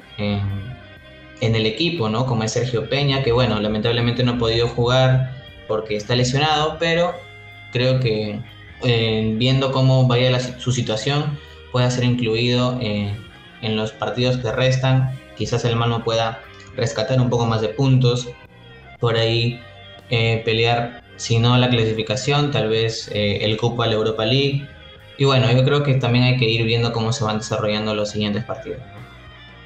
el 1.41 1.65
equipo, 1.65 2.09
¿no? 2.09 2.25
Como 2.25 2.43
es 2.43 2.51
Sergio 2.51 2.89
Peña, 2.89 3.23
que 3.23 3.31
bueno, 3.31 3.59
lamentablemente 3.59 4.23
no 4.23 4.33
ha 4.33 4.37
podido 4.37 4.67
jugar 4.67 5.31
porque 5.67 5.95
está 5.95 6.15
lesionado, 6.15 6.77
pero 6.79 7.13
creo 7.71 7.99
que 7.99 8.39
eh, 8.83 9.33
viendo 9.37 9.71
cómo 9.71 10.07
vaya 10.07 10.37
su 10.39 10.71
situación, 10.71 11.37
pueda 11.71 11.89
ser 11.91 12.03
incluido 12.03 12.77
eh, 12.81 13.13
en 13.61 13.75
los 13.75 13.91
partidos 13.91 14.37
que 14.37 14.51
restan. 14.51 15.17
Quizás 15.37 15.63
el 15.65 15.75
Malmo 15.75 16.03
pueda 16.03 16.41
rescatar 16.75 17.19
un 17.19 17.29
poco 17.29 17.45
más 17.45 17.61
de 17.61 17.69
puntos, 17.69 18.27
por 18.99 19.15
ahí 19.15 19.59
eh, 20.09 20.41
pelear, 20.45 21.03
si 21.15 21.39
no 21.39 21.57
la 21.57 21.69
clasificación, 21.69 22.51
tal 22.51 22.69
vez 22.69 23.09
el 23.13 23.57
cupo 23.57 23.83
a 23.83 23.87
la 23.87 23.93
Europa 23.93 24.25
League. 24.25 24.67
Y 25.17 25.25
bueno, 25.25 25.51
yo 25.51 25.63
creo 25.65 25.83
que 25.83 25.95
también 25.95 26.23
hay 26.23 26.37
que 26.37 26.45
ir 26.45 26.65
viendo 26.65 26.93
cómo 26.93 27.11
se 27.11 27.25
van 27.25 27.39
desarrollando 27.39 27.93
los 27.93 28.11
siguientes 28.11 28.45
partidos. 28.45 28.79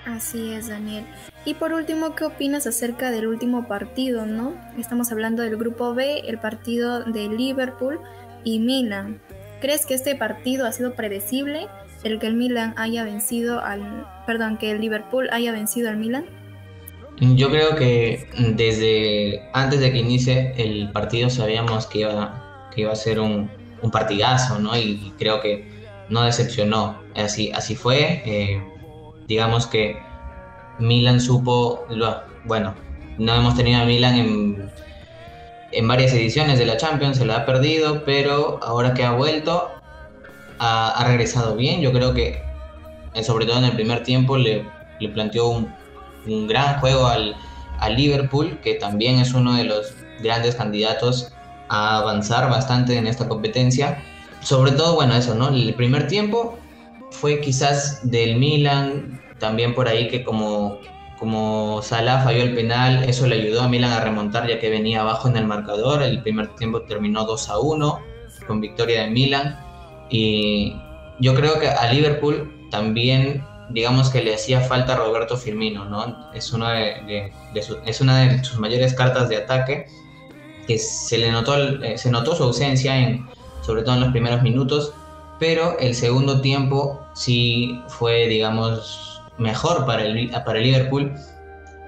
Así 0.05 0.51
es, 0.51 0.67
Daniel. 0.67 1.05
Y 1.45 1.53
por 1.53 1.73
último, 1.73 2.15
¿qué 2.15 2.25
opinas 2.25 2.67
acerca 2.67 3.11
del 3.11 3.27
último 3.27 3.67
partido, 3.67 4.25
no? 4.25 4.53
Estamos 4.77 5.11
hablando 5.11 5.43
del 5.43 5.55
grupo 5.55 5.93
B, 5.93 6.23
el 6.25 6.39
partido 6.39 7.03
de 7.03 7.27
Liverpool 7.27 7.99
y 8.43 8.59
Milan. 8.59 9.21
¿Crees 9.61 9.85
que 9.85 9.93
este 9.93 10.15
partido 10.15 10.65
ha 10.65 10.71
sido 10.73 10.93
predecible? 10.93 11.67
El 12.03 12.19
que 12.19 12.27
el 12.27 12.33
Milan 12.33 12.73
haya 12.75 13.03
vencido 13.05 13.61
al. 13.61 14.05
Perdón, 14.25 14.57
que 14.57 14.71
el 14.71 14.81
Liverpool 14.81 15.29
haya 15.31 15.53
vencido 15.53 15.89
al 15.89 15.97
Milan? 15.97 16.25
Yo 17.35 17.49
creo 17.49 17.75
que 17.75 18.27
desde 18.37 19.49
antes 19.53 19.79
de 19.79 19.91
que 19.91 19.99
inicie 19.99 20.53
el 20.57 20.91
partido 20.91 21.29
sabíamos 21.29 21.87
que 21.87 21.99
iba, 21.99 22.69
que 22.73 22.81
iba 22.81 22.91
a 22.91 22.95
ser 22.95 23.19
un, 23.19 23.49
un 23.81 23.91
partidazo, 23.91 24.59
¿no? 24.59 24.75
Y, 24.77 25.13
creo 25.17 25.41
que 25.41 25.67
no 26.09 26.23
decepcionó. 26.23 27.01
Así, 27.15 27.51
así 27.51 27.75
fue. 27.75 28.21
Eh, 28.25 28.61
digamos 29.27 29.67
que 29.67 29.97
Milan 30.79 31.19
supo. 31.19 31.85
Bueno, 32.45 32.75
no 33.17 33.35
hemos 33.35 33.55
tenido 33.55 33.81
a 33.81 33.85
Milan 33.85 34.15
en 34.15 34.71
en 35.73 35.87
varias 35.87 36.13
ediciones 36.13 36.59
de 36.59 36.65
la 36.65 36.77
Champions, 36.77 37.17
se 37.17 37.25
la 37.25 37.37
ha 37.37 37.45
perdido, 37.45 38.03
pero 38.05 38.59
ahora 38.63 38.93
que 38.93 39.03
ha 39.03 39.11
vuelto, 39.11 39.71
ha, 40.59 41.03
regresado 41.07 41.55
bien. 41.55 41.81
Yo 41.81 41.91
creo 41.91 42.13
que, 42.13 42.41
eh, 43.13 43.23
sobre 43.23 43.45
todo 43.45 43.57
en 43.57 43.65
el 43.65 43.73
primer 43.73 44.03
tiempo, 44.03 44.37
le, 44.37 44.65
le 44.99 45.09
planteó 45.09 45.47
un, 45.47 45.73
un, 46.27 46.47
gran 46.47 46.79
juego 46.79 47.07
al, 47.07 47.35
al 47.79 47.95
Liverpool, 47.95 48.59
que 48.61 48.75
también 48.75 49.19
es 49.19 49.33
uno 49.33 49.55
de 49.55 49.65
los 49.65 49.93
grandes 50.21 50.55
candidatos 50.55 51.33
a 51.69 51.97
avanzar 51.97 52.49
bastante 52.49 52.97
en 52.97 53.07
esta 53.07 53.27
competencia. 53.27 54.03
Sobre 54.41 54.71
todo, 54.71 54.95
bueno, 54.95 55.15
eso, 55.15 55.35
¿no? 55.35 55.49
El 55.49 55.73
primer 55.73 56.07
tiempo 56.07 56.57
fue 57.11 57.39
quizás 57.39 57.99
del 58.09 58.37
Milan, 58.37 59.21
también 59.39 59.73
por 59.73 59.87
ahí 59.87 60.07
que 60.07 60.23
como 60.23 60.79
como 61.23 61.81
Salah 61.81 62.21
falló 62.21 62.43
el 62.43 62.53
penal, 62.53 63.05
eso 63.05 63.25
le 63.27 63.35
ayudó 63.35 63.61
a 63.61 63.69
Milan 63.69 63.93
a 63.93 64.01
remontar 64.01 64.45
ya 64.45 64.59
que 64.59 64.69
venía 64.69 64.99
abajo 64.99 65.29
en 65.29 65.37
el 65.37 65.45
marcador. 65.45 66.03
El 66.03 66.21
primer 66.21 66.53
tiempo 66.55 66.81
terminó 66.81 67.23
2 67.23 67.49
a 67.49 67.59
1 67.59 67.99
con 68.45 68.59
victoria 68.59 69.03
de 69.03 69.09
Milan. 69.09 69.57
Y 70.09 70.75
yo 71.21 71.33
creo 71.33 71.61
que 71.61 71.69
a 71.69 71.89
Liverpool 71.93 72.67
también, 72.71 73.41
digamos 73.69 74.09
que 74.09 74.23
le 74.23 74.35
hacía 74.35 74.61
falta 74.61 74.93
a 74.93 74.97
Roberto 74.97 75.37
Firmino, 75.37 75.85
¿no? 75.85 76.31
Es 76.33 76.53
una 76.53 76.73
de, 76.73 77.31
es 77.85 78.01
una 78.01 78.19
de 78.19 78.43
sus 78.43 78.59
mayores 78.59 78.93
cartas 78.93 79.29
de 79.29 79.37
ataque, 79.37 79.87
que 80.67 80.77
se 80.77 81.17
le 81.17 81.31
notó, 81.31 81.57
eh, 81.57 81.97
se 81.97 82.09
notó 82.09 82.35
su 82.35 82.43
ausencia, 82.43 82.97
en, 82.97 83.27
sobre 83.61 83.83
todo 83.83 83.95
en 83.95 84.01
los 84.01 84.11
primeros 84.11 84.41
minutos, 84.41 84.93
pero 85.39 85.77
el 85.79 85.95
segundo 85.95 86.41
tiempo 86.41 87.01
sí 87.15 87.81
fue, 87.87 88.27
digamos, 88.27 89.21
mejor 89.37 89.85
para 89.85 90.05
el, 90.05 90.29
para 90.29 90.59
el 90.59 90.63
Liverpool. 90.63 91.13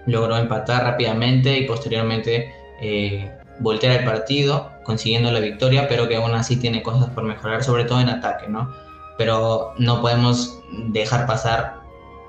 Logró 0.07 0.38
empatar 0.38 0.83
rápidamente 0.83 1.57
y 1.57 1.65
posteriormente 1.65 2.53
eh, 2.81 3.31
voltear 3.59 3.99
el 3.99 4.05
partido, 4.05 4.71
consiguiendo 4.83 5.31
la 5.31 5.39
victoria, 5.39 5.88
pero 5.88 6.07
que 6.07 6.17
aún 6.17 6.33
así 6.33 6.57
tiene 6.57 6.83
cosas 6.83 7.09
por 7.09 7.23
mejorar, 7.23 7.63
sobre 7.63 7.85
todo 7.85 7.99
en 8.01 8.09
ataque, 8.09 8.47
¿no? 8.47 8.73
Pero 9.17 9.73
no 9.78 10.01
podemos 10.01 10.60
dejar 10.89 11.25
pasar 11.25 11.82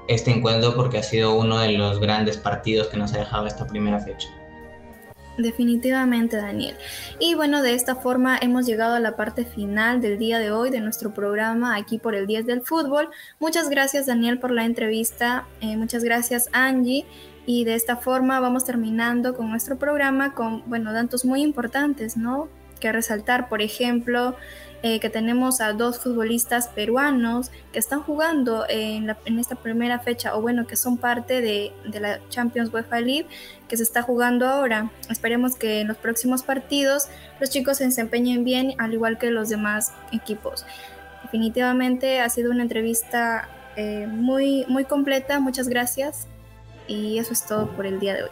este 0.08 0.30
encuentro 0.30 0.74
porque 0.76 0.98
ha 0.98 1.02
sido 1.02 1.34
uno 1.34 1.58
de 1.58 1.72
los 1.72 2.00
grandes 2.00 2.36
partidos 2.36 2.88
que 2.88 2.96
nos 2.96 3.12
ha 3.14 3.18
dejado 3.18 3.46
esta 3.46 3.66
primera 3.66 3.98
fecha. 4.00 4.28
Definitivamente, 5.38 6.36
Daniel. 6.36 6.76
Y 7.18 7.34
bueno, 7.34 7.62
de 7.62 7.74
esta 7.74 7.96
forma 7.96 8.38
hemos 8.40 8.64
llegado 8.66 8.94
a 8.94 9.00
la 9.00 9.16
parte 9.16 9.44
final 9.44 10.00
del 10.00 10.18
día 10.18 10.38
de 10.38 10.50
hoy 10.50 10.70
de 10.70 10.80
nuestro 10.80 11.12
programa 11.12 11.76
aquí 11.76 11.98
por 11.98 12.14
el 12.14 12.26
10 12.26 12.46
del 12.46 12.62
fútbol. 12.62 13.10
Muchas 13.38 13.68
gracias, 13.68 14.06
Daniel, 14.06 14.38
por 14.38 14.50
la 14.50 14.64
entrevista. 14.64 15.46
Eh, 15.60 15.76
muchas 15.76 16.04
gracias, 16.04 16.48
Angie. 16.52 17.04
Y 17.44 17.64
de 17.64 17.74
esta 17.74 17.96
forma 17.96 18.40
vamos 18.40 18.64
terminando 18.64 19.34
con 19.34 19.50
nuestro 19.50 19.78
programa 19.78 20.32
con, 20.32 20.68
bueno, 20.68 20.92
datos 20.92 21.24
muy 21.24 21.42
importantes, 21.42 22.16
¿no? 22.16 22.48
Que 22.80 22.90
resaltar, 22.90 23.48
por 23.48 23.60
ejemplo, 23.60 24.36
eh, 24.82 25.00
que 25.00 25.10
tenemos 25.10 25.60
a 25.60 25.72
dos 25.72 25.98
futbolistas 25.98 26.68
peruanos 26.68 27.50
que 27.72 27.78
están 27.78 28.02
jugando 28.02 28.66
en, 28.68 29.10
esta 29.38 29.56
primera 29.56 29.98
fecha, 29.98 30.36
o 30.36 30.42
bueno, 30.42 30.66
que 30.66 30.76
son 30.76 30.98
parte 30.98 31.40
de, 31.40 31.72
de, 31.86 32.00
la 32.00 32.20
Champions 32.28 32.72
UEFA 32.72 33.00
League 33.00 33.26
que 33.68 33.76
se 33.76 33.82
está 33.82 34.02
jugando 34.02 34.46
ahora. 34.46 34.90
Esperemos 35.10 35.56
que 35.56 35.80
en 35.80 35.88
los 35.88 35.96
próximos 35.96 36.42
partidos 36.42 37.08
los 37.40 37.50
chicos 37.50 37.78
se 37.78 37.84
desempeñen 37.84 38.44
bien, 38.44 38.74
al 38.78 38.92
igual 38.92 39.18
que 39.18 39.30
los 39.30 39.48
demás 39.48 39.92
equipos. 40.12 40.64
Definitivamente 41.22 42.20
ha 42.20 42.28
sido 42.28 42.50
una 42.50 42.62
entrevista 42.62 43.48
eh, 43.76 44.06
muy, 44.06 44.64
muy 44.68 44.84
completa, 44.84 45.40
muchas 45.40 45.68
gracias 45.68 46.28
y 46.86 47.18
eso 47.18 47.32
es 47.32 47.44
todo 47.44 47.68
por 47.72 47.86
el 47.86 47.98
día 47.98 48.14
de 48.14 48.22
hoy. 48.24 48.30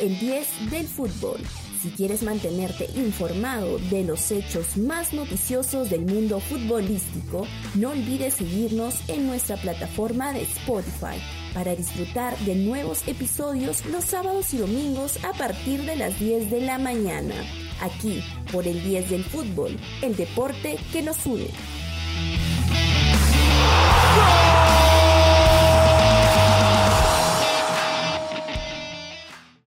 El 0.00 0.18
10 0.18 0.70
del 0.70 0.86
fútbol. 0.86 1.40
Si 1.82 1.90
quieres 1.90 2.22
mantenerte 2.22 2.88
informado 2.96 3.78
de 3.90 4.04
los 4.04 4.30
hechos 4.30 4.76
más 4.76 5.12
noticiosos 5.12 5.90
del 5.90 6.02
mundo 6.02 6.40
futbolístico, 6.40 7.46
no 7.74 7.90
olvides 7.90 8.34
seguirnos 8.34 8.96
en 9.08 9.26
nuestra 9.26 9.56
plataforma 9.56 10.32
de 10.32 10.42
Spotify 10.42 11.20
para 11.54 11.76
disfrutar 11.76 12.36
de 12.38 12.54
nuevos 12.54 13.06
episodios 13.06 13.84
los 13.86 14.04
sábados 14.04 14.52
y 14.54 14.58
domingos 14.58 15.22
a 15.24 15.32
partir 15.32 15.84
de 15.84 15.96
las 15.96 16.18
10 16.18 16.50
de 16.50 16.60
la 16.60 16.78
mañana. 16.78 17.34
Aquí, 17.80 18.22
por 18.52 18.66
el 18.66 18.82
10 18.82 19.10
del 19.10 19.24
fútbol, 19.24 19.78
el 20.02 20.16
deporte 20.16 20.76
que 20.92 21.02
nos 21.02 21.24
une. 21.26 21.48